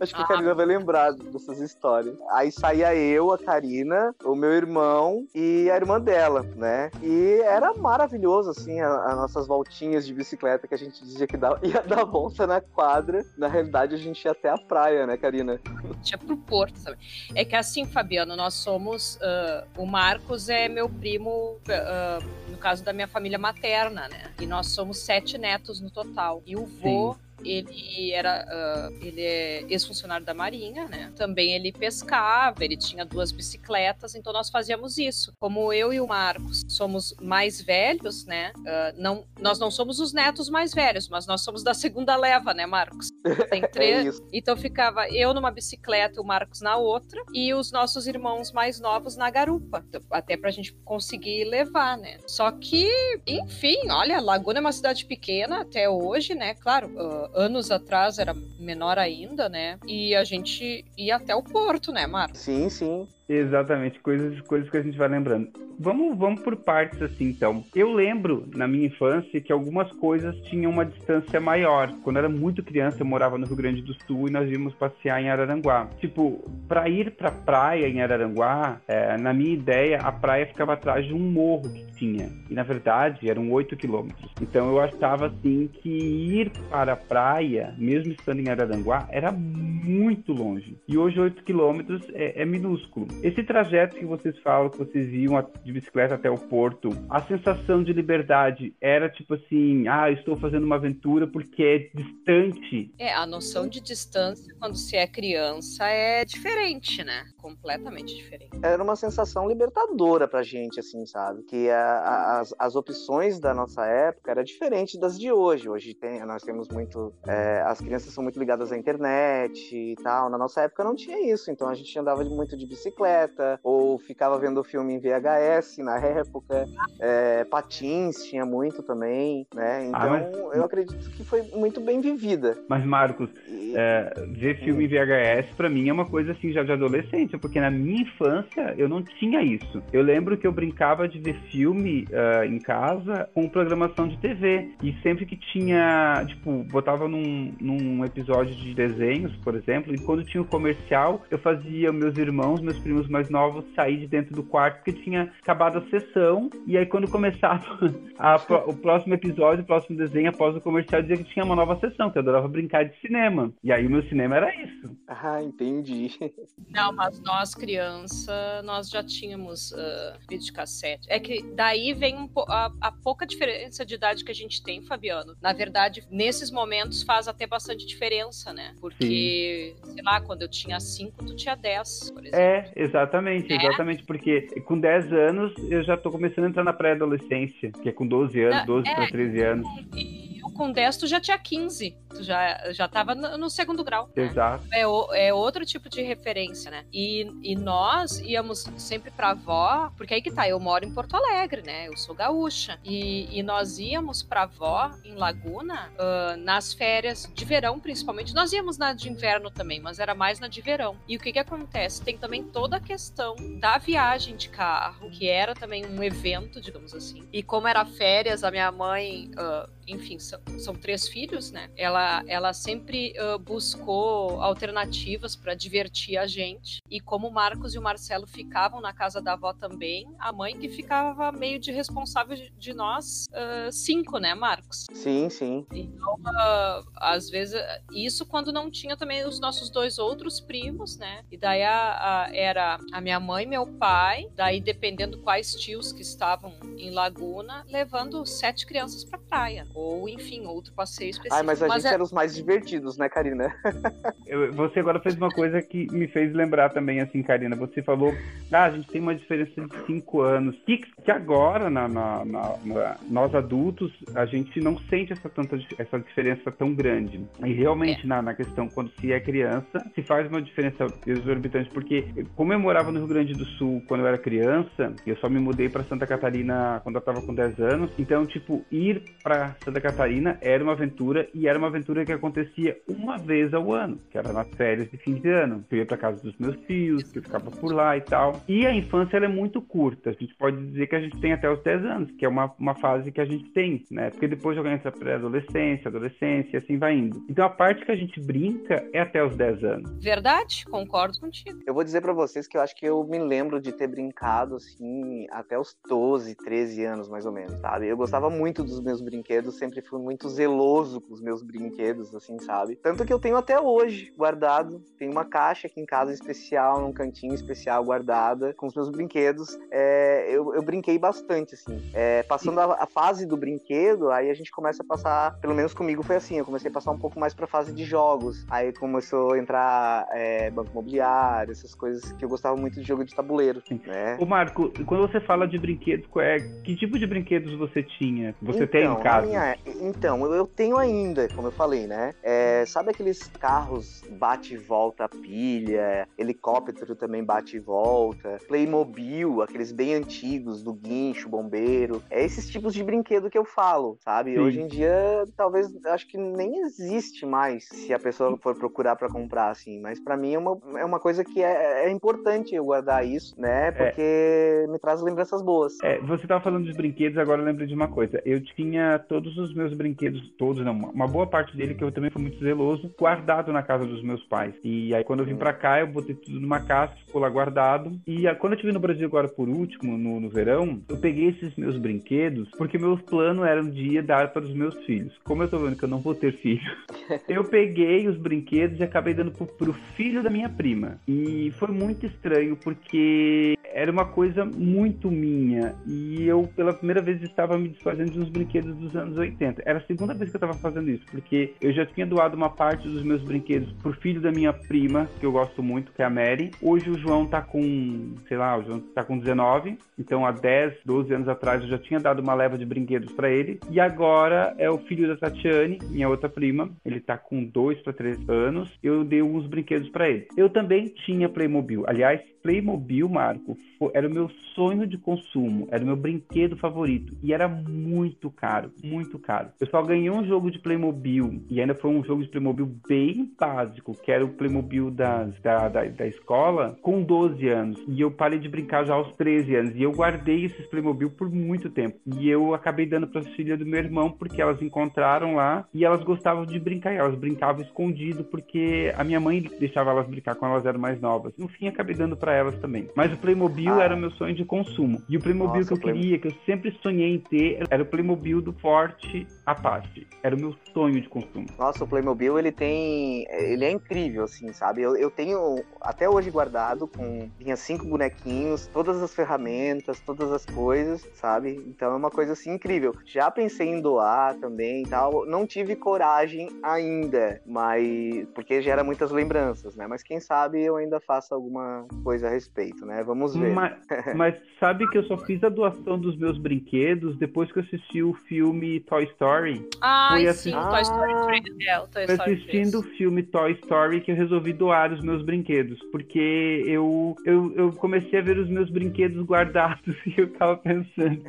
Acho 0.00 0.14
que 0.14 0.20
a 0.20 0.24
Ah. 0.24 0.28
Karina 0.28 0.54
vai 0.54 0.66
lembrar 0.66 1.12
dessas 1.12 1.58
histórias. 1.60 2.16
Aí 2.30 2.50
saía 2.52 2.94
eu, 2.94 3.32
a 3.32 3.38
Karina, 3.38 4.14
o 4.24 4.34
meu 4.34 4.52
irmão 4.52 5.26
e 5.34 5.68
a 5.70 5.76
irmã 5.76 6.00
dela, 6.00 6.42
né? 6.56 6.90
E 7.02 7.40
era 7.42 7.74
maravilhoso, 7.74 8.50
assim, 8.50 8.80
a- 8.80 9.04
as 9.06 9.16
nossas 9.16 9.46
voltinhas 9.46 10.06
de 10.06 10.14
bicicleta 10.14 10.66
que 10.68 10.74
a 10.74 10.78
gente 10.78 11.02
dizia 11.04 11.26
que 11.26 11.36
dava, 11.36 11.58
ia 11.66 11.82
dar 11.82 12.04
volta 12.04 12.46
na 12.46 12.60
quadra. 12.60 13.24
Na 13.36 13.48
realidade, 13.48 13.94
a 13.94 13.98
gente 13.98 14.24
ia 14.24 14.30
até 14.32 14.48
a 14.48 14.58
praia, 14.58 15.06
né, 15.06 15.16
Karina? 15.16 15.60
Tinha 16.02 16.18
pro 16.18 16.36
Porto, 16.36 16.76
sabe? 16.78 16.98
É 17.34 17.44
que 17.44 17.56
assim, 17.56 17.84
Fabiano, 17.84 18.36
nós 18.36 18.54
somos. 18.54 19.18
ah, 19.22 19.64
o 19.76 19.86
Marcos 19.86 20.48
é 20.48 20.68
meu 20.68 20.88
primo, 20.88 21.56
ah, 21.68 22.18
no 22.48 22.56
caso 22.58 22.84
da 22.84 22.92
minha 22.92 23.08
família 23.08 23.38
materna, 23.38 24.08
né? 24.08 24.30
E 24.40 24.46
nós 24.46 24.68
somos 24.68 24.98
sete 24.98 25.36
netos 25.38 25.80
no 25.80 25.90
total. 25.90 26.42
E 26.46 26.54
o 26.56 26.64
vô. 26.64 27.16
Ele 27.44 28.12
era, 28.12 28.44
ah, 28.48 28.88
ele 29.00 29.22
é 29.22 29.64
ex-funcionário 29.68 30.24
da 30.24 30.34
Marinha, 30.34 30.86
né? 30.88 31.12
Também 31.16 31.52
ele 31.52 31.72
pescava, 31.72 32.64
ele 32.64 32.76
tinha 32.76 33.04
duas 33.04 33.30
bicicletas, 33.32 34.14
então 34.14 34.32
nós 34.32 34.50
fazíamos 34.50 34.98
isso. 34.98 35.32
Como 35.38 35.72
eu 35.72 35.92
e 35.92 36.00
o 36.00 36.06
Marcos 36.06 36.62
somos 36.68 37.14
mais 37.20 37.60
velhos, 37.60 38.24
né? 38.26 38.52
ah, 38.66 38.92
não, 38.96 39.24
nós 39.40 39.58
não 39.58 39.70
somos 39.70 40.00
os 40.00 40.12
netos 40.12 40.48
mais 40.48 40.72
velhos, 40.74 41.08
mas 41.08 41.26
nós 41.26 41.42
somos 41.42 41.62
da 41.62 41.74
segunda 41.74 42.16
leva, 42.16 42.52
né, 42.54 42.66
Marcos? 42.66 43.08
Tem 43.50 43.62
É 43.62 43.66
três, 43.68 44.06
isso. 44.14 44.28
então 44.32 44.56
ficava 44.56 45.08
eu 45.08 45.32
numa 45.34 45.50
bicicleta 45.50 46.18
e 46.18 46.20
o 46.20 46.24
Marcos 46.24 46.60
na 46.60 46.76
outra, 46.76 47.22
e 47.32 47.52
os 47.54 47.70
nossos 47.72 48.06
irmãos 48.06 48.52
mais 48.52 48.80
novos 48.80 49.16
na 49.16 49.30
garupa, 49.30 49.84
até 50.10 50.36
pra 50.36 50.50
gente 50.50 50.72
conseguir 50.84 51.44
levar, 51.44 51.96
né? 51.98 52.18
Só 52.26 52.50
que, 52.50 52.88
enfim, 53.26 53.76
olha, 53.90 54.20
Laguna 54.20 54.58
é 54.58 54.60
uma 54.60 54.72
cidade 54.72 55.04
pequena 55.06 55.60
até 55.60 55.88
hoje, 55.88 56.34
né? 56.34 56.54
Claro, 56.54 56.92
ah, 56.98 57.27
anos 57.34 57.70
atrás 57.70 58.18
era 58.18 58.34
menor 58.58 58.98
ainda, 58.98 59.48
né? 59.48 59.78
E 59.86 60.14
a 60.14 60.24
gente 60.24 60.84
ia 60.96 61.16
até 61.16 61.34
o 61.34 61.42
porto, 61.42 61.92
né, 61.92 62.06
Marcos? 62.06 62.40
Sim, 62.40 62.68
sim. 62.68 63.08
Exatamente, 63.28 64.00
coisas, 64.00 64.40
coisas 64.42 64.70
que 64.70 64.76
a 64.76 64.82
gente 64.82 64.96
vai 64.96 65.08
lembrando. 65.08 65.50
Vamos, 65.78 66.16
vamos 66.18 66.40
por 66.40 66.56
partes 66.56 67.00
assim, 67.02 67.26
então. 67.26 67.62
Eu 67.74 67.92
lembro 67.92 68.48
na 68.54 68.66
minha 68.66 68.86
infância 68.86 69.40
que 69.40 69.52
algumas 69.52 69.92
coisas 69.92 70.34
tinham 70.42 70.72
uma 70.72 70.84
distância 70.84 71.38
maior. 71.38 71.92
Quando 72.02 72.16
eu 72.16 72.24
era 72.24 72.28
muito 72.28 72.64
criança, 72.64 73.00
eu 73.00 73.06
morava 73.06 73.38
no 73.38 73.46
Rio 73.46 73.56
Grande 73.56 73.82
do 73.82 73.94
Sul 74.04 74.28
e 74.28 74.32
nós 74.32 74.50
íamos 74.50 74.74
passear 74.74 75.22
em 75.22 75.28
Araranguá. 75.28 75.88
Tipo, 76.00 76.42
para 76.66 76.88
ir 76.88 77.12
pra 77.12 77.30
praia 77.30 77.86
em 77.86 78.00
Araranguá, 78.00 78.80
é, 78.88 79.16
na 79.18 79.32
minha 79.32 79.52
ideia, 79.52 80.00
a 80.00 80.10
praia 80.10 80.46
ficava 80.46 80.72
atrás 80.72 81.06
de 81.06 81.14
um 81.14 81.18
morro 81.18 81.72
que 81.72 81.86
tinha. 81.94 82.28
E 82.50 82.54
na 82.54 82.62
verdade, 82.62 83.28
eram 83.28 83.52
8 83.52 83.76
quilômetros. 83.76 84.32
Então 84.40 84.68
eu 84.68 84.80
achava 84.80 85.26
assim 85.26 85.68
que 85.80 85.88
ir 85.88 86.50
para 86.70 86.94
a 86.94 86.96
praia, 86.96 87.74
mesmo 87.78 88.12
estando 88.12 88.40
em 88.40 88.48
Araranguá, 88.48 89.06
era 89.10 89.30
muito 89.30 90.32
longe. 90.32 90.76
E 90.88 90.98
hoje 90.98 91.20
8 91.20 91.44
quilômetros 91.44 92.02
é, 92.14 92.42
é 92.42 92.44
minúsculo. 92.44 93.06
Esse 93.22 93.42
trajeto 93.42 93.96
que 93.96 94.06
vocês 94.06 94.38
falam, 94.38 94.70
que 94.70 94.78
vocês 94.78 95.12
iam 95.12 95.44
de 95.64 95.72
bicicleta 95.72 96.14
até 96.14 96.30
o 96.30 96.38
porto, 96.38 96.90
a 97.10 97.20
sensação 97.22 97.82
de 97.82 97.92
liberdade 97.92 98.72
era 98.80 99.08
tipo 99.10 99.34
assim, 99.34 99.88
ah, 99.88 100.08
estou 100.10 100.36
fazendo 100.36 100.64
uma 100.64 100.76
aventura 100.76 101.26
porque 101.26 101.62
é 101.62 101.78
distante. 102.00 102.92
É, 102.96 103.12
a 103.12 103.26
noção 103.26 103.66
de 103.68 103.80
distância 103.80 104.54
quando 104.60 104.76
se 104.76 104.96
é 104.96 105.04
criança 105.06 105.84
é 105.88 106.24
diferente, 106.24 107.02
né? 107.02 107.24
Completamente 107.36 108.14
diferente. 108.14 108.50
era 108.62 108.82
uma 108.82 108.94
sensação 108.96 109.48
libertadora 109.48 110.28
pra 110.28 110.42
gente, 110.44 110.78
assim, 110.78 111.04
sabe? 111.06 111.42
Que 111.42 111.68
a- 111.70 111.98
a- 111.98 112.40
as, 112.40 112.54
as 112.58 112.76
opções 112.76 113.40
da 113.40 113.52
nossa 113.52 113.84
época 113.84 114.30
era 114.30 114.44
diferente 114.44 114.98
das 114.98 115.18
de 115.18 115.32
hoje. 115.32 115.68
Hoje 115.68 115.92
tem, 115.92 116.24
nós 116.24 116.42
temos 116.42 116.68
muito. 116.68 117.12
é, 117.26 117.62
as 117.66 117.80
crianças 117.80 118.12
são 118.12 118.22
muito 118.22 118.38
ligadas 118.38 118.70
à 118.70 118.76
internet 118.78 119.74
e 119.74 119.96
tal. 120.02 120.30
Na 120.30 120.38
nossa 120.38 120.62
época 120.62 120.84
não 120.84 120.94
tinha 120.94 121.32
isso, 121.32 121.50
então 121.50 121.68
a 121.68 121.74
gente 121.74 121.98
andava 121.98 122.22
muito 122.24 122.56
de 122.56 122.64
bicicleta. 122.66 123.07
Bicicleta, 123.08 123.60
ou 123.62 123.98
ficava 123.98 124.38
vendo 124.38 124.60
o 124.60 124.64
filme 124.64 124.94
em 124.94 124.98
VHS 124.98 125.78
na 125.78 125.98
época. 125.98 126.66
É, 127.00 127.44
patins 127.44 128.24
tinha 128.24 128.44
muito 128.44 128.82
também, 128.82 129.46
né? 129.54 129.86
Então 129.86 130.00
ah, 130.00 130.08
mas... 130.08 130.56
eu 130.56 130.64
acredito 130.64 131.10
que 131.10 131.24
foi 131.24 131.42
muito 131.54 131.80
bem 131.80 132.00
vivida. 132.00 132.56
Mas, 132.68 132.84
Marcos, 132.84 133.30
e... 133.48 133.74
é, 133.76 134.12
ver 134.32 134.58
filme 134.64 134.84
em 134.84 134.88
VHS 134.88 135.54
para 135.56 135.68
mim 135.68 135.88
é 135.88 135.92
uma 135.92 136.06
coisa 136.06 136.32
assim 136.32 136.52
já 136.52 136.62
de 136.62 136.72
adolescente, 136.72 137.38
porque 137.38 137.60
na 137.60 137.70
minha 137.70 138.02
infância 138.02 138.74
eu 138.76 138.88
não 138.88 139.02
tinha 139.02 139.42
isso. 139.42 139.82
Eu 139.92 140.02
lembro 140.02 140.36
que 140.36 140.46
eu 140.46 140.52
brincava 140.52 141.08
de 141.08 141.18
ver 141.18 141.34
filme 141.50 142.06
uh, 142.10 142.44
em 142.44 142.58
casa 142.58 143.28
com 143.34 143.48
programação 143.48 144.08
de 144.08 144.16
TV. 144.18 144.70
E 144.82 144.92
sempre 145.02 145.24
que 145.24 145.36
tinha, 145.36 146.24
tipo, 146.26 146.64
botava 146.64 147.08
num, 147.08 147.52
num 147.60 148.04
episódio 148.04 148.54
de 148.54 148.74
desenhos, 148.74 149.34
por 149.36 149.54
exemplo, 149.54 149.94
e 149.94 149.98
quando 149.98 150.24
tinha 150.24 150.42
o 150.42 150.44
comercial, 150.44 151.24
eu 151.30 151.38
fazia 151.38 151.92
meus 151.92 152.16
irmãos, 152.16 152.60
meus 152.60 152.78
primos 152.78 152.97
mais 153.06 153.28
novos 153.28 153.64
sair 153.74 153.98
de 153.98 154.06
dentro 154.06 154.34
do 154.34 154.42
quarto 154.42 154.76
porque 154.76 154.92
tinha 154.92 155.32
acabado 155.42 155.78
a 155.78 155.90
sessão. 155.90 156.50
E 156.66 156.76
aí 156.76 156.86
quando 156.86 157.08
começava 157.08 157.64
a, 158.18 158.36
o 158.66 158.74
próximo 158.74 159.14
episódio, 159.14 159.62
o 159.62 159.66
próximo 159.66 159.96
desenho 159.96 160.30
após 160.30 160.56
o 160.56 160.60
comercial, 160.60 161.02
dizia 161.02 161.18
que 161.18 161.32
tinha 161.32 161.44
uma 161.44 161.54
nova 161.54 161.78
sessão, 161.78 162.10
que 162.10 162.18
eu 162.18 162.22
adorava 162.22 162.48
brincar 162.48 162.84
de 162.84 162.98
cinema. 163.00 163.52
E 163.62 163.70
aí 163.70 163.86
o 163.86 163.90
meu 163.90 164.02
cinema 164.08 164.36
era 164.36 164.54
isso. 164.62 164.96
Ah, 165.06 165.42
entendi. 165.42 166.10
Não, 166.70 166.92
mas 166.92 167.20
nós, 167.20 167.54
criança, 167.54 168.62
nós 168.64 168.88
já 168.88 169.02
tínhamos 169.02 169.72
uh, 169.72 170.18
vídeo 170.28 170.52
cassete. 170.52 171.06
É 171.08 171.18
que 171.18 171.42
daí 171.54 171.92
vem 171.92 172.16
um 172.16 172.28
a, 172.48 172.72
a, 172.80 172.92
pouca 172.92 173.26
diferença 173.26 173.84
de 173.84 173.94
idade 173.94 174.24
que 174.24 174.30
a 174.30 174.34
gente 174.34 174.62
tem, 174.62 174.82
Fabiano. 174.82 175.36
Na 175.40 175.52
verdade, 175.52 176.06
nesses 176.10 176.50
momentos 176.50 177.02
faz 177.02 177.28
até 177.28 177.46
bastante 177.46 177.86
diferença, 177.86 178.52
né? 178.52 178.74
Porque, 178.80 179.74
Sim. 179.76 179.92
sei 179.92 180.02
lá, 180.02 180.20
quando 180.20 180.42
eu 180.42 180.48
tinha 180.48 180.78
5, 180.78 181.24
tu 181.24 181.36
tinha 181.36 181.54
10, 181.54 182.10
por 182.12 182.24
exemplo. 182.24 182.40
É, 182.40 182.72
exatamente, 182.78 183.52
é? 183.52 183.56
exatamente. 183.56 184.04
Porque 184.04 184.42
com 184.64 184.78
10 184.78 185.12
anos 185.12 185.52
eu 185.70 185.82
já 185.82 185.96
tô 185.96 186.10
começando 186.10 186.46
a 186.46 186.48
entrar 186.48 186.64
na 186.64 186.72
pré-adolescência, 186.72 187.70
que 187.70 187.88
é 187.88 187.92
com 187.92 188.06
12 188.06 188.40
anos, 188.42 188.66
12 188.66 188.88
é, 188.88 188.94
para 188.94 189.08
13 189.08 189.42
anos. 189.42 189.68
E 189.94 190.40
com 190.58 190.72
10 190.72 190.96
tu 190.96 191.06
já 191.06 191.20
tinha 191.20 191.38
15, 191.38 191.96
tu 192.07 192.07
já, 192.20 192.72
já 192.72 192.88
tava 192.88 193.14
no, 193.14 193.50
segundo 193.50 193.84
grau. 193.84 194.10
Né? 194.14 194.24
Exato. 194.24 194.64
É, 194.72 194.82
é 195.28 195.34
outro 195.34 195.64
tipo 195.64 195.88
de 195.88 196.02
referência, 196.02 196.70
né? 196.70 196.84
E, 196.92 197.30
e 197.42 197.54
nós 197.56 198.20
íamos 198.20 198.66
sempre 198.76 199.10
pra 199.10 199.30
avó, 199.30 199.92
porque 199.96 200.14
aí 200.14 200.22
que 200.22 200.30
tá, 200.30 200.48
eu 200.48 200.58
moro 200.58 200.84
em 200.84 200.92
Porto 200.92 201.16
Alegre, 201.16 201.62
né? 201.62 201.88
Eu 201.88 201.96
sou 201.96 202.14
gaúcha. 202.14 202.78
E, 202.84 203.38
e 203.38 203.42
nós 203.42 203.78
íamos 203.78 204.22
pra 204.22 204.42
avó 204.42 204.90
em 205.04 205.14
Laguna 205.14 205.90
uh, 205.94 206.36
nas 206.38 206.72
férias 206.72 207.30
de 207.34 207.44
verão, 207.44 207.78
principalmente. 207.78 208.34
Nós 208.34 208.52
íamos 208.52 208.78
na 208.78 208.92
de 208.92 209.08
inverno 209.10 209.50
também, 209.50 209.80
mas 209.80 209.98
era 209.98 210.14
mais 210.14 210.40
na 210.40 210.48
de 210.48 210.60
verão. 210.60 210.96
E 211.06 211.16
o 211.16 211.20
que 211.20 211.32
que 211.32 211.38
acontece? 211.38 212.02
Tem 212.02 212.16
também 212.16 212.44
toda 212.44 212.76
a 212.76 212.80
questão 212.80 213.36
da 213.58 213.78
viagem 213.78 214.36
de 214.36 214.48
carro, 214.48 215.10
que 215.10 215.28
era 215.28 215.54
também 215.54 215.86
um 215.86 216.02
evento, 216.02 216.60
digamos 216.60 216.94
assim. 216.94 217.26
E 217.32 217.42
como 217.42 217.68
era 217.68 217.84
férias, 217.84 218.44
a 218.44 218.50
minha 218.50 218.70
mãe, 218.70 219.30
uh, 219.32 219.68
enfim, 219.86 220.18
são, 220.18 220.40
são 220.58 220.74
três 220.74 221.08
filhos, 221.08 221.50
né? 221.50 221.70
Ela, 221.76 221.97
ela 222.26 222.52
sempre 222.52 223.14
uh, 223.18 223.38
buscou 223.38 224.40
alternativas 224.42 225.36
para 225.36 225.54
divertir 225.54 226.16
a 226.16 226.26
gente. 226.26 226.80
E 226.90 227.00
como 227.00 227.28
o 227.28 227.32
Marcos 227.32 227.74
e 227.74 227.78
o 227.78 227.82
Marcelo 227.82 228.26
ficavam 228.26 228.80
na 228.80 228.92
casa 228.92 229.20
da 229.20 229.32
avó 229.34 229.52
também, 229.52 230.08
a 230.18 230.32
mãe 230.32 230.56
que 230.56 230.68
ficava 230.68 231.32
meio 231.32 231.58
de 231.58 231.72
responsável 231.72 232.36
de, 232.56 232.74
nós 232.74 233.26
uh, 233.30 233.72
cinco, 233.72 234.18
né, 234.18 234.34
Marcos? 234.34 234.86
Sim, 234.92 235.28
sim. 235.30 235.66
Então, 235.72 236.14
uh, 236.14 236.86
às 236.96 237.28
vezes, 237.28 237.60
isso 237.92 238.26
quando 238.26 238.52
não 238.52 238.70
tinha 238.70 238.96
também 238.96 239.26
os 239.26 239.40
nossos 239.40 239.70
dois 239.70 239.98
outros 239.98 240.40
primos, 240.40 240.96
né? 240.96 241.24
E 241.30 241.36
daí 241.36 241.62
a, 241.62 242.24
a, 242.24 242.34
era 242.34 242.78
a 242.92 243.00
minha 243.00 243.18
mãe 243.18 243.46
meu 243.46 243.66
pai, 243.66 244.28
daí 244.34 244.60
dependendo 244.60 245.18
quais 245.18 245.54
tios 245.54 245.92
que 245.92 246.02
estavam 246.02 246.52
em 246.76 246.90
Laguna, 246.90 247.64
levando 247.68 248.24
sete 248.26 248.66
crianças 248.66 249.04
para 249.04 249.18
praia. 249.18 249.66
Ou, 249.74 250.08
enfim, 250.08 250.46
outro 250.46 250.72
passeio 250.72 251.10
específico. 251.10 251.36
Ai, 251.36 251.42
mas 251.42 251.62
a 251.62 251.68
mas 251.68 251.82
gente 251.82 251.87
é... 251.90 251.94
era 251.94 252.02
os 252.02 252.12
mais 252.12 252.34
divertidos, 252.34 252.96
né, 252.96 253.08
Karina? 253.08 253.54
você 254.54 254.80
agora 254.80 255.00
fez 255.00 255.16
uma 255.16 255.30
coisa 255.30 255.60
que 255.62 255.86
me 255.92 256.06
fez 256.08 256.32
lembrar 256.32 256.70
também, 256.70 257.00
assim, 257.00 257.22
Karina. 257.22 257.56
Você 257.56 257.82
falou, 257.82 258.14
ah, 258.52 258.64
a 258.64 258.70
gente 258.70 258.88
tem 258.88 259.00
uma 259.00 259.14
diferença 259.14 259.60
de 259.60 259.86
cinco 259.86 260.20
anos. 260.20 260.56
Que, 260.66 260.78
que 260.78 261.10
agora, 261.10 261.70
na, 261.70 261.88
na, 261.88 262.24
na, 262.24 262.96
nós 263.08 263.34
adultos, 263.34 263.92
a 264.14 264.26
gente 264.26 264.60
não 264.60 264.78
sente 264.88 265.12
essa, 265.12 265.28
tanta, 265.28 265.58
essa 265.78 265.98
diferença 265.98 266.50
tão 266.50 266.74
grande. 266.74 267.24
E 267.44 267.52
realmente, 267.52 268.04
é. 268.04 268.06
na, 268.06 268.22
na 268.22 268.34
questão, 268.34 268.68
quando 268.68 268.90
se 269.00 269.12
é 269.12 269.20
criança, 269.20 269.84
se 269.94 270.02
faz 270.02 270.28
uma 270.28 270.42
diferença 270.42 270.86
exorbitante. 271.06 271.70
Porque, 271.70 272.06
como 272.36 272.52
eu 272.52 272.60
morava 272.60 272.92
no 272.92 272.98
Rio 272.98 273.08
Grande 273.08 273.34
do 273.34 273.44
Sul 273.44 273.82
quando 273.86 274.00
eu 274.00 274.06
era 274.06 274.18
criança, 274.18 274.94
eu 275.06 275.16
só 275.16 275.28
me 275.28 275.38
mudei 275.38 275.68
para 275.68 275.84
Santa 275.84 276.06
Catarina 276.06 276.80
quando 276.82 276.96
eu 276.96 277.02
tava 277.02 277.22
com 277.22 277.34
10 277.34 277.58
anos. 277.60 277.90
Então, 277.98 278.26
tipo, 278.26 278.64
ir 278.70 279.02
para 279.22 279.56
Santa 279.64 279.80
Catarina 279.80 280.38
era 280.40 280.62
uma 280.62 280.72
aventura 280.72 281.28
e 281.34 281.48
era 281.48 281.58
uma 281.58 281.68
aventura 281.68 281.77
que 281.84 282.12
acontecia 282.12 282.80
uma 282.88 283.18
vez 283.18 283.52
ao 283.52 283.72
ano, 283.72 283.98
que 284.10 284.18
era 284.18 284.32
nas 284.32 284.48
férias 284.54 284.90
de 284.90 284.96
fim 284.98 285.14
de 285.14 285.28
ano. 285.28 285.64
Eu 285.70 285.78
ia 285.78 285.86
para 285.86 285.96
casa 285.96 286.22
dos 286.22 286.36
meus 286.38 286.56
filhos, 286.64 287.04
que 287.04 287.18
eu 287.18 287.22
ficava 287.22 287.50
por 287.50 287.72
lá 287.72 287.96
e 287.96 288.00
tal. 288.00 288.40
E 288.48 288.66
a 288.66 288.74
infância 288.74 289.16
é 289.16 289.28
muito 289.28 289.60
curta. 289.60 290.10
A 290.10 290.12
gente 290.12 290.34
pode 290.36 290.56
dizer 290.66 290.86
que 290.86 290.96
a 290.96 291.00
gente 291.00 291.18
tem 291.20 291.32
até 291.32 291.50
os 291.50 291.62
10 291.62 291.84
anos, 291.84 292.10
que 292.12 292.24
é 292.24 292.28
uma, 292.28 292.52
uma 292.58 292.74
fase 292.74 293.10
que 293.10 293.20
a 293.20 293.24
gente 293.24 293.50
tem, 293.50 293.84
né? 293.90 294.10
Porque 294.10 294.28
depois 294.28 294.56
já 294.56 294.72
entra 294.72 294.92
pré-adolescência, 294.92 295.88
adolescência, 295.88 296.50
e 296.54 296.56
assim 296.56 296.78
vai 296.78 296.96
indo. 296.96 297.24
Então 297.28 297.44
a 297.44 297.50
parte 297.50 297.84
que 297.84 297.92
a 297.92 297.96
gente 297.96 298.20
brinca 298.20 298.86
é 298.92 299.00
até 299.00 299.24
os 299.24 299.36
10 299.36 299.64
anos. 299.64 299.90
Verdade, 300.02 300.64
concordo 300.66 301.18
contigo. 301.20 301.60
Eu 301.66 301.74
vou 301.74 301.84
dizer 301.84 302.00
para 302.00 302.12
vocês 302.12 302.46
que 302.46 302.56
eu 302.56 302.60
acho 302.60 302.74
que 302.74 302.86
eu 302.86 303.04
me 303.04 303.18
lembro 303.18 303.60
de 303.60 303.72
ter 303.72 303.86
brincado 303.86 304.56
assim 304.56 305.26
até 305.30 305.58
os 305.58 305.76
12, 305.88 306.34
13 306.34 306.84
anos 306.84 307.08
mais 307.08 307.26
ou 307.26 307.32
menos, 307.32 307.58
sabe? 307.60 307.88
Eu 307.88 307.96
gostava 307.96 308.30
muito 308.30 308.62
dos 308.62 308.80
meus 308.80 309.00
brinquedos, 309.00 309.56
sempre 309.58 309.82
fui 309.82 310.00
muito 310.00 310.28
zeloso 310.28 311.00
com 311.00 311.14
os 311.14 311.20
meus 311.20 311.42
brinquedos, 311.42 311.67
assim, 312.14 312.38
sabe? 312.38 312.76
Tanto 312.76 313.04
que 313.04 313.12
eu 313.12 313.18
tenho 313.18 313.36
até 313.36 313.60
hoje 313.60 314.12
guardado, 314.16 314.82
tem 314.98 315.08
uma 315.08 315.24
caixa 315.24 315.66
aqui 315.66 315.80
em 315.80 315.86
casa 315.86 316.12
especial, 316.12 316.80
num 316.80 316.92
cantinho 316.92 317.34
especial 317.34 317.84
guardada 317.84 318.54
com 318.54 318.66
os 318.66 318.74
meus 318.74 318.88
brinquedos. 318.88 319.58
É, 319.70 320.26
eu, 320.28 320.54
eu, 320.54 320.62
brinquei 320.62 320.98
bastante, 320.98 321.54
assim. 321.54 321.80
É, 321.94 322.22
passando 322.22 322.60
a, 322.60 322.82
a, 322.82 322.86
fase 322.86 323.26
do 323.26 323.36
brinquedo, 323.36 324.10
aí 324.10 324.30
a 324.30 324.34
gente 324.34 324.50
começa 324.50 324.82
a 324.82 324.86
passar, 324.86 325.38
pelo 325.40 325.54
menos 325.54 325.72
comigo 325.74 326.02
foi 326.02 326.16
assim, 326.16 326.38
eu 326.38 326.44
comecei 326.44 326.70
a 326.70 326.74
passar 326.74 326.90
um 326.90 326.98
pouco 326.98 327.18
mais 327.18 327.34
pra 327.34 327.46
fase 327.46 327.72
de 327.72 327.84
jogos. 327.84 328.44
Aí 328.50 328.72
começou 328.72 329.32
a 329.32 329.38
entrar 329.38 330.06
é, 330.12 330.50
banco 330.50 330.70
imobiliário, 330.70 331.52
essas 331.52 331.74
coisas 331.74 332.12
que 332.12 332.24
eu 332.24 332.28
gostava 332.28 332.56
muito 332.56 332.80
de 332.80 332.86
jogo 332.86 333.04
de 333.04 333.14
tabuleiro, 333.14 333.62
né? 333.86 334.16
Ô 334.20 334.26
Marco, 334.26 334.72
quando 334.84 335.08
você 335.08 335.20
fala 335.20 335.46
de 335.46 335.58
brinquedos, 335.58 336.06
é, 336.18 336.38
que 336.64 336.76
tipo 336.76 336.98
de 336.98 337.06
brinquedos 337.06 337.54
você 337.54 337.82
tinha? 337.82 338.34
Você 338.42 338.64
então, 338.64 338.68
tem 338.68 338.84
em 338.84 339.02
casa? 339.02 339.26
Minha, 339.26 339.56
então, 339.80 340.24
eu 340.32 340.46
tenho 340.46 340.76
ainda, 340.76 341.28
como 341.34 341.48
eu 341.48 341.52
falei, 341.58 341.88
né? 341.88 342.14
É, 342.22 342.64
sabe 342.66 342.90
aqueles 342.90 343.26
carros 343.40 344.04
bate 344.10 344.54
e 344.54 344.56
volta 344.56 345.08
pilha, 345.08 346.06
helicóptero 346.16 346.94
também 346.94 347.24
bate 347.24 347.56
e 347.56 347.58
volta, 347.58 348.38
Playmobil, 348.46 349.42
aqueles 349.42 349.72
bem 349.72 349.94
antigos 349.94 350.62
do 350.62 350.72
guincho, 350.72 351.28
bombeiro. 351.28 352.00
É 352.08 352.24
esses 352.24 352.48
tipos 352.48 352.72
de 352.72 352.84
brinquedo 352.84 353.28
que 353.28 353.36
eu 353.36 353.44
falo, 353.44 353.96
sabe? 354.00 354.34
Sim. 354.34 354.38
Hoje 354.38 354.60
em 354.60 354.68
dia, 354.68 355.24
talvez, 355.36 355.68
acho 355.86 356.06
que 356.06 356.16
nem 356.16 356.60
existe 356.60 357.26
mais 357.26 357.64
se 357.64 357.92
a 357.92 357.98
pessoa 357.98 358.38
for 358.38 358.54
procurar 358.54 358.94
para 358.94 359.08
comprar, 359.08 359.50
assim. 359.50 359.80
Mas 359.80 359.98
para 359.98 360.16
mim 360.16 360.34
é 360.34 360.38
uma, 360.38 360.60
é 360.78 360.84
uma 360.84 361.00
coisa 361.00 361.24
que 361.24 361.42
é, 361.42 361.86
é 361.86 361.90
importante 361.90 362.54
eu 362.54 362.64
guardar 362.64 363.04
isso, 363.04 363.34
né? 363.36 363.68
É. 363.68 363.72
Porque 363.72 364.00
é. 364.00 364.66
me 364.68 364.78
traz 364.78 365.02
lembranças 365.02 365.42
boas. 365.42 365.76
É, 365.82 365.98
você 365.98 366.24
tava 366.24 366.42
falando 366.42 366.66
dos 366.66 366.76
brinquedos, 366.76 367.18
agora 367.18 367.42
eu 367.42 367.44
lembro 367.44 367.66
de 367.66 367.74
uma 367.74 367.88
coisa. 367.88 368.22
Eu 368.24 368.40
tinha 368.40 368.98
todos 369.08 369.36
os 369.36 369.52
meus 369.52 369.74
brinquedos, 369.74 370.30
todos 370.38 370.64
não, 370.64 370.72
uma 370.72 371.08
boa 371.08 371.26
parte 371.26 371.47
dele, 371.56 371.74
que 371.74 371.84
eu 371.84 371.92
também 371.92 372.10
fui 372.10 372.22
muito 372.22 372.38
zeloso, 372.38 372.92
guardado 372.98 373.52
na 373.52 373.62
casa 373.62 373.86
dos 373.86 374.02
meus 374.02 374.22
pais. 374.24 374.54
E 374.62 374.94
aí 374.94 375.04
quando 375.04 375.20
eu 375.20 375.26
vim 375.26 375.36
para 375.36 375.52
cá, 375.52 375.80
eu 375.80 375.86
botei 375.86 376.14
tudo 376.14 376.40
numa 376.40 376.60
caixa, 376.60 376.94
ficou 377.06 377.20
lá 377.20 377.28
guardado. 377.28 377.98
E 378.06 378.24
quando 378.34 378.52
eu 378.52 378.56
estive 378.56 378.72
no 378.72 378.80
Brasil 378.80 379.06
agora 379.06 379.28
por 379.28 379.48
último, 379.48 379.96
no, 379.96 380.20
no 380.20 380.28
verão, 380.28 380.80
eu 380.88 380.96
peguei 380.96 381.28
esses 381.28 381.54
meus 381.56 381.76
brinquedos, 381.76 382.48
porque 382.56 382.78
meu 382.78 382.96
plano 382.96 383.44
era 383.44 383.62
um 383.62 383.70
dia 383.70 384.02
dar 384.02 384.32
para 384.32 384.44
os 384.44 384.54
meus 384.54 384.74
filhos. 384.84 385.12
Como 385.24 385.42
eu 385.42 385.48
tô 385.48 385.58
vendo 385.58 385.76
que 385.76 385.84
eu 385.84 385.88
não 385.88 386.00
vou 386.00 386.14
ter 386.14 386.32
filho, 386.32 386.70
eu 387.28 387.44
peguei 387.44 388.08
os 388.08 388.16
brinquedos 388.16 388.78
e 388.78 388.82
acabei 388.82 389.14
dando 389.14 389.32
pro, 389.32 389.46
pro 389.46 389.72
filho 389.72 390.22
da 390.22 390.30
minha 390.30 390.48
prima. 390.48 390.98
E 391.06 391.52
foi 391.58 391.68
muito 391.68 392.06
estranho, 392.06 392.56
porque 392.56 393.56
era 393.72 393.92
uma 393.92 394.04
coisa 394.04 394.44
muito 394.44 395.10
minha. 395.10 395.74
E 395.86 396.26
eu, 396.26 396.48
pela 396.56 396.72
primeira 396.72 397.00
vez, 397.02 397.22
estava 397.22 397.58
me 397.58 397.68
desfazendo 397.68 398.10
de 398.10 398.18
uns 398.18 398.28
brinquedos 398.28 398.74
dos 398.76 398.96
anos 398.96 399.16
80. 399.16 399.62
Era 399.64 399.78
a 399.78 399.82
segunda 399.82 400.14
vez 400.14 400.30
que 400.30 400.36
eu 400.36 400.38
estava 400.38 400.54
fazendo 400.54 400.90
isso, 400.90 401.04
porque 401.10 401.37
eu 401.60 401.72
já 401.72 401.84
tinha 401.86 402.06
doado 402.06 402.36
uma 402.36 402.50
parte 402.50 402.88
dos 402.88 403.02
meus 403.02 403.22
brinquedos 403.22 403.70
pro 403.82 403.92
filho 403.92 404.20
da 404.20 404.30
minha 404.30 404.52
prima, 404.52 405.08
que 405.18 405.26
eu 405.26 405.32
gosto 405.32 405.62
muito, 405.62 405.92
que 405.92 406.02
é 406.02 406.04
a 406.04 406.10
Mary. 406.10 406.50
Hoje 406.62 406.90
o 406.90 406.98
João 406.98 407.26
tá 407.26 407.40
com, 407.40 408.14
sei 408.26 408.36
lá, 408.36 408.56
o 408.58 408.64
João 408.64 408.80
tá 408.80 409.04
com 409.04 409.18
19. 409.18 409.78
Então, 409.98 410.24
há 410.24 410.30
10, 410.30 410.74
12 410.84 411.14
anos 411.14 411.28
atrás, 411.28 411.62
eu 411.62 411.68
já 411.68 411.78
tinha 411.78 412.00
dado 412.00 412.20
uma 412.20 412.34
leva 412.34 412.56
de 412.56 412.64
brinquedos 412.64 413.12
para 413.12 413.30
ele. 413.30 413.58
E 413.70 413.80
agora 413.80 414.54
é 414.58 414.70
o 414.70 414.78
filho 414.78 415.08
da 415.08 415.16
Tatiane, 415.16 415.78
minha 415.90 416.08
outra 416.08 416.28
prima. 416.28 416.70
Ele 416.84 417.00
tá 417.00 417.18
com 417.18 417.44
2 417.44 417.82
para 417.82 417.92
3 417.92 418.28
anos. 418.28 418.70
Eu 418.82 419.04
dei 419.04 419.22
uns 419.22 419.46
brinquedos 419.46 419.88
para 419.90 420.08
ele. 420.08 420.28
Eu 420.36 420.48
também 420.48 420.86
tinha 421.04 421.28
Playmobil. 421.28 421.84
Aliás, 421.86 422.20
Playmobil, 422.42 423.08
Marco, 423.08 423.58
era 423.92 424.08
o 424.08 424.10
meu 424.10 424.30
sonho 424.54 424.86
de 424.86 424.96
consumo, 424.98 425.68
era 425.70 425.82
o 425.82 425.86
meu 425.86 425.96
brinquedo 425.96 426.56
favorito 426.56 427.16
e 427.22 427.32
era 427.32 427.46
muito 427.46 428.30
caro, 428.30 428.72
muito 428.82 429.18
caro. 429.18 429.50
Eu 429.60 429.66
só 429.68 429.82
ganhei 429.82 430.10
um 430.10 430.26
jogo 430.26 430.50
de 430.50 430.58
Playmobil 430.58 431.27
e 431.48 431.60
ainda 431.60 431.74
foi 431.74 431.90
um 431.90 432.04
jogo 432.04 432.22
de 432.22 432.28
Playmobil 432.28 432.70
bem 432.88 433.32
básico, 433.38 433.96
que 434.02 434.10
era 434.10 434.24
o 434.24 434.28
Playmobil 434.28 434.90
das, 434.90 435.38
da, 435.40 435.68
da, 435.68 435.84
da 435.84 436.06
escola, 436.06 436.76
com 436.82 437.02
12 437.02 437.48
anos. 437.48 437.82
E 437.88 438.00
eu 438.00 438.10
parei 438.10 438.38
de 438.38 438.48
brincar 438.48 438.84
já 438.84 438.94
aos 438.94 439.14
13 439.16 439.56
anos. 439.56 439.76
E 439.76 439.82
eu 439.82 439.92
guardei 439.92 440.44
esses 440.44 440.66
Playmobil 440.66 441.10
por 441.10 441.30
muito 441.30 441.70
tempo. 441.70 441.98
E 442.06 442.28
eu 442.28 442.54
acabei 442.54 442.86
dando 442.86 443.06
para 443.06 443.20
as 443.20 443.28
filhas 443.28 443.58
do 443.58 443.66
meu 443.66 443.78
irmão 443.78 444.10
porque 444.10 444.40
elas 444.40 444.60
encontraram 444.62 445.34
lá 445.34 445.66
e 445.72 445.84
elas 445.84 446.02
gostavam 446.02 446.44
de 446.44 446.58
brincar. 446.58 446.92
Elas 446.92 447.14
brincavam 447.14 447.62
escondido 447.62 448.24
porque 448.24 448.92
a 448.96 449.04
minha 449.04 449.20
mãe 449.20 449.42
deixava 449.58 449.90
elas 449.90 450.06
brincar 450.06 450.34
quando 450.34 450.52
elas 450.52 450.66
eram 450.66 450.80
mais 450.80 451.00
novas. 451.00 451.32
No 451.36 451.48
fim, 451.48 451.68
acabei 451.68 451.94
dando 451.94 452.16
para 452.16 452.34
elas 452.34 452.58
também. 452.58 452.88
Mas 452.94 453.12
o 453.12 453.16
Playmobil 453.16 453.74
ah. 453.74 453.82
era 453.82 453.94
o 453.94 453.98
meu 453.98 454.10
sonho 454.12 454.34
de 454.34 454.44
consumo. 454.44 455.02
E 455.08 455.16
o 455.16 455.20
Playmobil 455.20 455.56
Nossa, 455.56 455.68
que 455.68 455.74
eu 455.74 455.92
queria, 455.92 456.18
que 456.18 456.28
eu 456.28 456.34
sempre 456.46 456.70
sonhei 456.82 457.14
em 457.14 457.18
ter, 457.18 457.64
era 457.70 457.82
o 457.82 457.86
Playmobil 457.86 458.40
do 458.40 458.52
Forte 458.52 459.26
Apache. 459.44 460.06
Era 460.22 460.34
o 460.34 460.38
meu 460.38 460.54
sonho 460.72 461.00
de 461.00 461.08
consumo. 461.08 461.17
Nossa, 461.58 461.84
o 461.84 461.86
Playmobil, 461.86 462.38
ele 462.38 462.52
tem... 462.52 463.26
Ele 463.30 463.64
é 463.64 463.70
incrível, 463.70 464.24
assim, 464.24 464.52
sabe? 464.52 464.82
Eu, 464.82 464.96
eu 464.96 465.10
tenho 465.10 465.62
até 465.80 466.08
hoje 466.08 466.30
guardado 466.30 466.86
com... 466.86 467.28
Tinha 467.38 467.56
cinco 467.56 467.86
bonequinhos, 467.86 468.66
todas 468.66 469.02
as 469.02 469.14
ferramentas, 469.14 470.00
todas 470.00 470.32
as 470.32 470.44
coisas, 470.44 471.06
sabe? 471.14 471.62
Então 471.66 471.92
é 471.92 471.96
uma 471.96 472.10
coisa, 472.10 472.32
assim, 472.32 472.52
incrível. 472.52 472.94
Já 473.04 473.30
pensei 473.30 473.68
em 473.68 473.80
doar 473.80 474.34
também 474.36 474.82
e 474.82 474.86
tal. 474.88 475.26
Não 475.26 475.46
tive 475.46 475.76
coragem 475.76 476.48
ainda, 476.62 477.40
mas... 477.46 478.26
Porque 478.34 478.60
gera 478.60 478.84
muitas 478.84 479.10
lembranças, 479.10 479.76
né? 479.76 479.86
Mas 479.86 480.02
quem 480.02 480.20
sabe 480.20 480.62
eu 480.62 480.76
ainda 480.76 481.00
faço 481.00 481.34
alguma 481.34 481.86
coisa 482.02 482.28
a 482.28 482.30
respeito, 482.30 482.84
né? 482.84 483.02
Vamos 483.02 483.34
ver. 483.34 483.52
Mas, 483.52 483.76
mas 484.14 484.34
sabe 484.58 484.88
que 484.90 484.98
eu 484.98 485.04
só 485.04 485.16
fiz 485.18 485.42
a 485.42 485.48
doação 485.48 485.98
dos 485.98 486.16
meus 486.18 486.38
brinquedos 486.38 487.16
depois 487.18 487.50
que 487.52 487.58
eu 487.58 487.62
assisti 487.62 488.02
o 488.02 488.14
filme 488.14 488.80
Toy 488.80 489.04
Story? 489.04 489.66
Ah, 489.80 490.16
sim, 490.32 490.52
Toy 490.52 490.82
Story 490.82 490.97
3. 490.98 491.44
É, 491.66 491.78
o 491.78 491.86
Toy 491.88 492.04
Story 492.04 492.32
assistindo 492.32 492.70
3. 492.70 492.74
o 492.74 492.82
filme 492.96 493.22
Toy 493.22 493.52
Story 493.62 494.00
que 494.00 494.10
eu 494.10 494.16
resolvi 494.16 494.52
doar 494.52 494.92
os 494.92 495.00
meus 495.00 495.22
brinquedos, 495.22 495.78
porque 495.90 496.64
eu, 496.66 497.16
eu, 497.24 497.52
eu 497.56 497.72
comecei 497.72 498.18
a 498.18 498.22
ver 498.22 498.38
os 498.38 498.48
meus 498.48 498.70
brinquedos 498.70 499.24
guardados 499.24 499.96
e 500.06 500.14
eu 500.16 500.32
tava 500.34 500.56
pensando, 500.56 501.22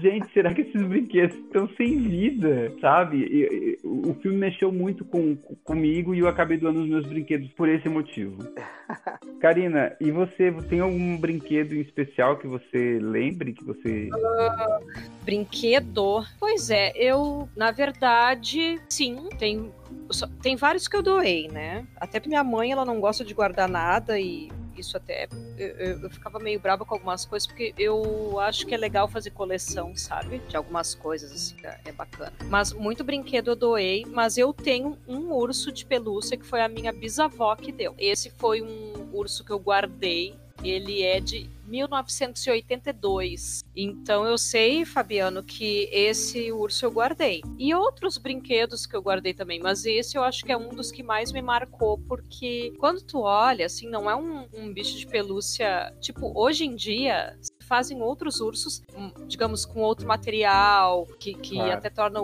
gente, 0.00 0.32
será 0.32 0.52
que 0.52 0.62
esses 0.62 0.82
brinquedos 0.82 1.36
estão 1.36 1.68
sem 1.76 1.98
vida, 1.98 2.72
sabe? 2.80 3.18
E, 3.18 3.42
e, 3.42 3.78
o 3.84 4.14
filme 4.22 4.38
mexeu 4.38 4.72
muito 4.72 5.04
com, 5.04 5.36
comigo 5.64 6.14
e 6.14 6.20
eu 6.20 6.28
acabei 6.28 6.56
doando 6.56 6.82
os 6.82 6.88
meus 6.88 7.06
brinquedos 7.06 7.50
por 7.52 7.68
esse 7.68 7.88
motivo. 7.88 8.38
Karina, 9.40 9.96
e 10.00 10.10
você, 10.10 10.52
tem 10.68 10.80
algum 10.80 11.16
brinquedo 11.16 11.74
em 11.74 11.80
especial 11.80 12.36
que 12.38 12.46
você 12.46 12.98
lembre, 13.00 13.52
que 13.52 13.64
você... 13.64 14.08
Uh, 14.08 15.24
brinquedo? 15.24 16.24
Pois 16.38 16.70
é, 16.70 16.92
eu, 16.94 17.48
na 17.56 17.70
verdade, 17.70 18.80
sim, 19.02 19.28
tem 19.38 19.72
tem 20.42 20.56
vários 20.56 20.86
que 20.86 20.96
eu 20.96 21.02
doei, 21.02 21.48
né? 21.48 21.86
Até 21.96 22.20
pra 22.20 22.28
minha 22.28 22.44
mãe, 22.44 22.70
ela 22.70 22.84
não 22.84 23.00
gosta 23.00 23.24
de 23.24 23.32
guardar 23.32 23.68
nada 23.68 24.18
e 24.18 24.50
isso 24.76 24.96
até 24.96 25.28
eu, 25.58 26.00
eu, 26.02 26.10
ficava 26.10 26.38
meio 26.38 26.58
brava 26.58 26.84
com 26.84 26.94
algumas 26.94 27.24
coisas 27.24 27.46
porque 27.46 27.74
eu 27.78 28.38
acho 28.40 28.66
que 28.66 28.74
é 28.74 28.78
legal 28.78 29.08
fazer 29.08 29.30
coleção, 29.30 29.94
sabe? 29.96 30.38
De 30.48 30.56
algumas 30.56 30.94
coisas 30.94 31.32
assim, 31.32 31.56
é, 31.64 31.80
é 31.86 31.92
bacana. 31.92 32.32
Mas 32.48 32.72
muito 32.72 33.02
brinquedo 33.02 33.50
eu 33.52 33.56
doei, 33.56 34.04
mas 34.06 34.36
eu 34.36 34.52
tenho 34.52 34.98
um 35.08 35.32
urso 35.32 35.72
de 35.72 35.84
pelúcia 35.84 36.36
que 36.36 36.44
foi 36.44 36.60
a 36.60 36.68
minha 36.68 36.92
bisavó 36.92 37.56
que 37.56 37.72
deu. 37.72 37.94
Esse 37.98 38.30
foi 38.30 38.60
um 38.60 39.08
urso 39.12 39.44
que 39.44 39.52
eu 39.52 39.58
guardei 39.58 40.36
ele 40.62 41.02
é 41.02 41.20
de 41.20 41.50
1982. 41.66 43.64
Então 43.74 44.26
eu 44.26 44.36
sei, 44.36 44.84
Fabiano, 44.84 45.42
que 45.42 45.88
esse 45.90 46.52
urso 46.52 46.84
eu 46.84 46.90
guardei. 46.90 47.40
E 47.58 47.74
outros 47.74 48.18
brinquedos 48.18 48.84
que 48.84 48.94
eu 48.94 49.00
guardei 49.00 49.32
também, 49.32 49.58
mas 49.60 49.86
esse 49.86 50.16
eu 50.16 50.22
acho 50.22 50.44
que 50.44 50.52
é 50.52 50.56
um 50.56 50.68
dos 50.68 50.92
que 50.92 51.02
mais 51.02 51.32
me 51.32 51.40
marcou, 51.40 51.98
porque 51.98 52.74
quando 52.78 53.02
tu 53.02 53.20
olha, 53.20 53.64
assim, 53.66 53.88
não 53.88 54.10
é 54.10 54.14
um, 54.14 54.46
um 54.52 54.72
bicho 54.72 54.98
de 54.98 55.06
pelúcia. 55.06 55.94
Tipo, 56.00 56.32
hoje 56.38 56.64
em 56.64 56.74
dia, 56.74 57.38
fazem 57.62 58.02
outros 58.02 58.40
ursos, 58.40 58.82
hum, 58.94 59.10
digamos, 59.26 59.64
com 59.64 59.80
outro 59.80 60.06
material, 60.06 61.06
que, 61.18 61.32
que 61.32 61.54
claro. 61.54 61.72
até 61.72 61.88
torna 61.88 62.20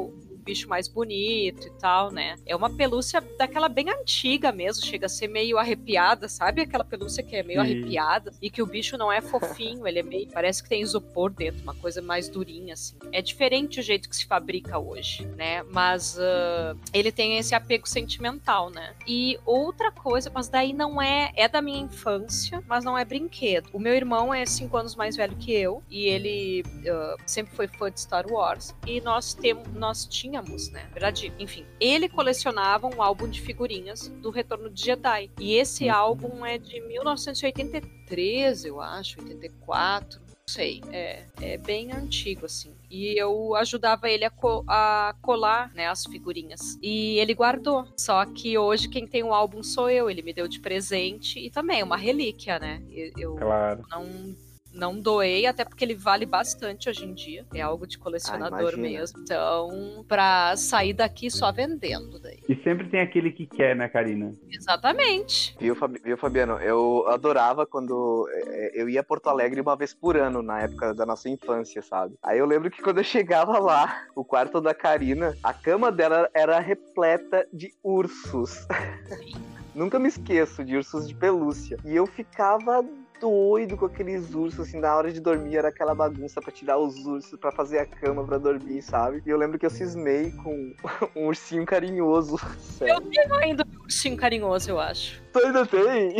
bicho 0.48 0.66
mais 0.66 0.88
bonito 0.88 1.66
e 1.66 1.70
tal, 1.72 2.10
né? 2.10 2.36
É 2.46 2.56
uma 2.56 2.70
pelúcia 2.70 3.20
daquela 3.36 3.68
bem 3.68 3.90
antiga 3.90 4.50
mesmo, 4.50 4.82
chega 4.82 5.04
a 5.04 5.08
ser 5.08 5.28
meio 5.28 5.58
arrepiada, 5.58 6.26
sabe? 6.26 6.62
Aquela 6.62 6.84
pelúcia 6.84 7.22
que 7.22 7.36
é 7.36 7.42
meio 7.42 7.62
Sim. 7.62 7.66
arrepiada 7.66 8.32
e 8.40 8.48
que 8.48 8.62
o 8.62 8.66
bicho 8.66 8.96
não 8.96 9.12
é 9.12 9.20
fofinho, 9.20 9.86
ele 9.86 9.98
é 9.98 10.02
meio. 10.02 10.28
Parece 10.32 10.62
que 10.62 10.68
tem 10.70 10.80
isopor 10.80 11.30
dentro, 11.30 11.62
uma 11.62 11.74
coisa 11.74 12.00
mais 12.00 12.30
durinha, 12.30 12.72
assim. 12.72 12.96
É 13.12 13.20
diferente 13.20 13.78
o 13.78 13.82
jeito 13.82 14.08
que 14.08 14.16
se 14.16 14.24
fabrica 14.24 14.78
hoje, 14.78 15.26
né? 15.36 15.62
Mas 15.64 16.16
uh, 16.16 16.78
ele 16.94 17.12
tem 17.12 17.36
esse 17.36 17.54
apego 17.54 17.86
sentimental, 17.86 18.70
né? 18.70 18.94
E 19.06 19.38
outra 19.44 19.92
coisa, 19.92 20.30
mas 20.32 20.48
daí 20.48 20.72
não 20.72 21.00
é. 21.00 21.30
É 21.36 21.46
da 21.46 21.60
minha 21.60 21.80
infância, 21.80 22.62
mas 22.66 22.84
não 22.84 22.96
é 22.96 23.04
brinquedo. 23.04 23.68
O 23.72 23.78
meu 23.78 23.94
irmão 23.94 24.32
é 24.32 24.46
cinco 24.46 24.78
anos 24.78 24.96
mais 24.96 25.14
velho 25.14 25.36
que 25.36 25.52
eu 25.52 25.82
e 25.90 26.06
ele 26.06 26.62
uh, 26.62 27.20
sempre 27.26 27.54
foi 27.54 27.68
fã 27.68 27.90
de 27.90 28.00
Star 28.00 28.26
Wars 28.26 28.74
e 28.86 29.00
nós 29.00 29.34
temos 29.34 29.68
nós 29.74 30.06
tínhamos 30.06 30.37
tínhamos, 30.38 30.70
né? 30.70 30.84
Na 30.84 30.90
verdade, 30.90 31.32
enfim, 31.38 31.66
ele 31.80 32.08
colecionava 32.08 32.86
um 32.86 33.02
álbum 33.02 33.28
de 33.28 33.40
figurinhas 33.40 34.08
do 34.08 34.30
Retorno 34.30 34.70
de 34.70 34.84
Jedi. 34.84 35.30
E 35.38 35.54
esse 35.54 35.84
uhum. 35.84 35.94
álbum 35.94 36.46
é 36.46 36.58
de 36.58 36.80
1983, 36.80 38.64
eu 38.64 38.80
acho, 38.80 39.20
84 39.20 40.28
sei, 40.48 40.80
é, 40.90 41.26
é 41.42 41.58
bem 41.58 41.92
antigo, 41.92 42.46
assim. 42.46 42.72
E 42.90 43.20
eu 43.20 43.54
ajudava 43.54 44.08
ele 44.08 44.24
a, 44.24 44.30
co 44.30 44.64
a 44.66 45.14
colar, 45.20 45.70
né, 45.74 45.88
as 45.88 46.04
figurinhas. 46.06 46.78
E 46.82 47.18
ele 47.18 47.34
guardou. 47.34 47.86
Só 47.98 48.24
que 48.24 48.56
hoje 48.56 48.88
quem 48.88 49.06
tem 49.06 49.22
o 49.22 49.34
álbum 49.34 49.62
sou 49.62 49.90
eu. 49.90 50.08
Ele 50.08 50.22
me 50.22 50.32
deu 50.32 50.48
de 50.48 50.58
presente 50.58 51.38
e 51.38 51.50
também 51.50 51.80
é 51.80 51.84
uma 51.84 51.98
relíquia, 51.98 52.58
né? 52.58 52.82
Eu, 52.90 53.12
eu 53.18 53.34
claro. 53.34 53.84
não 53.90 54.34
não 54.78 54.98
doei, 54.98 55.44
até 55.44 55.64
porque 55.64 55.84
ele 55.84 55.94
vale 55.94 56.24
bastante 56.24 56.88
hoje 56.88 57.04
em 57.04 57.12
dia. 57.12 57.44
É 57.52 57.60
algo 57.60 57.86
de 57.86 57.98
colecionador 57.98 58.74
ah, 58.74 58.78
mesmo. 58.78 59.20
Então, 59.20 60.04
pra 60.06 60.56
sair 60.56 60.92
daqui 60.92 61.30
só 61.30 61.50
vendendo 61.50 62.18
daí. 62.20 62.38
E 62.48 62.54
sempre 62.62 62.88
tem 62.88 63.00
aquele 63.00 63.32
que 63.32 63.46
quer, 63.46 63.74
né, 63.74 63.88
Karina? 63.88 64.32
Exatamente. 64.50 65.56
Viu, 65.58 65.74
Fabi... 65.74 66.00
Viu 66.02 66.16
Fabiano? 66.16 66.58
Eu 66.58 67.06
adorava 67.08 67.66
quando 67.66 68.28
é, 68.30 68.80
eu 68.80 68.88
ia 68.88 69.00
a 69.00 69.04
Porto 69.04 69.28
Alegre 69.28 69.60
uma 69.60 69.76
vez 69.76 69.92
por 69.92 70.16
ano, 70.16 70.42
na 70.42 70.60
época 70.60 70.94
da 70.94 71.04
nossa 71.04 71.28
infância, 71.28 71.82
sabe? 71.82 72.14
Aí 72.22 72.38
eu 72.38 72.46
lembro 72.46 72.70
que 72.70 72.80
quando 72.80 72.98
eu 72.98 73.04
chegava 73.04 73.58
lá, 73.58 74.06
o 74.14 74.24
quarto 74.24 74.60
da 74.60 74.72
Karina, 74.74 75.36
a 75.42 75.52
cama 75.52 75.90
dela 75.90 76.30
era 76.32 76.58
repleta 76.60 77.46
de 77.52 77.72
ursos. 77.82 78.66
Sim. 79.08 79.58
Nunca 79.74 79.98
me 79.98 80.08
esqueço 80.08 80.64
de 80.64 80.76
ursos 80.76 81.06
de 81.06 81.14
pelúcia. 81.14 81.78
E 81.84 81.94
eu 81.94 82.04
ficava 82.04 82.84
doido 83.20 83.76
com 83.76 83.86
aqueles 83.86 84.34
ursos, 84.34 84.68
assim, 84.68 84.78
na 84.80 84.94
hora 84.96 85.12
de 85.12 85.20
dormir 85.20 85.56
era 85.56 85.68
aquela 85.68 85.94
bagunça 85.94 86.40
para 86.40 86.52
tirar 86.52 86.78
os 86.78 87.04
ursos, 87.04 87.38
para 87.38 87.52
fazer 87.52 87.78
a 87.78 87.86
cama 87.86 88.24
para 88.24 88.38
dormir, 88.38 88.82
sabe? 88.82 89.22
E 89.24 89.30
eu 89.30 89.36
lembro 89.36 89.58
que 89.58 89.66
eu 89.66 89.70
cismei 89.70 90.30
com 90.32 90.74
um 91.14 91.26
ursinho 91.26 91.64
carinhoso. 91.64 92.38
Sério. 92.58 92.94
Eu 92.94 93.00
tenho 93.00 93.34
ainda 93.34 93.64
um 93.64 93.82
ursinho 93.82 94.16
carinhoso, 94.16 94.70
eu 94.70 94.80
acho. 94.80 95.22
Tu 95.32 95.38
ainda 95.38 95.66
tem? 95.66 96.16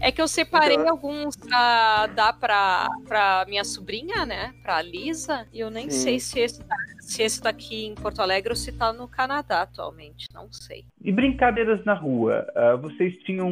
É 0.00 0.12
que 0.12 0.20
eu 0.20 0.28
separei 0.28 0.76
então... 0.76 0.90
alguns 0.90 1.36
pra 1.36 2.06
dar 2.08 2.32
pra, 2.38 2.88
pra 3.06 3.44
minha 3.48 3.64
sobrinha, 3.64 4.26
né? 4.26 4.54
Pra 4.62 4.82
Lisa, 4.82 5.46
e 5.52 5.60
eu 5.60 5.70
nem 5.70 5.90
Sim. 5.90 5.98
sei 5.98 6.20
se 6.20 6.40
esse 6.40 6.62
tá 6.62 6.76
se 7.08 7.22
esse 7.22 7.40
tá 7.40 7.48
aqui 7.48 7.86
em 7.86 7.94
Porto 7.94 8.20
Alegre 8.20 8.50
ou 8.50 8.56
se 8.56 8.70
tá 8.70 8.92
no 8.92 9.08
Canadá 9.08 9.62
atualmente, 9.62 10.26
não 10.32 10.52
sei. 10.52 10.84
E 11.02 11.10
brincadeiras 11.10 11.82
na 11.84 11.94
rua, 11.94 12.46
uh, 12.54 12.76
vocês 12.78 13.16
tinham, 13.24 13.50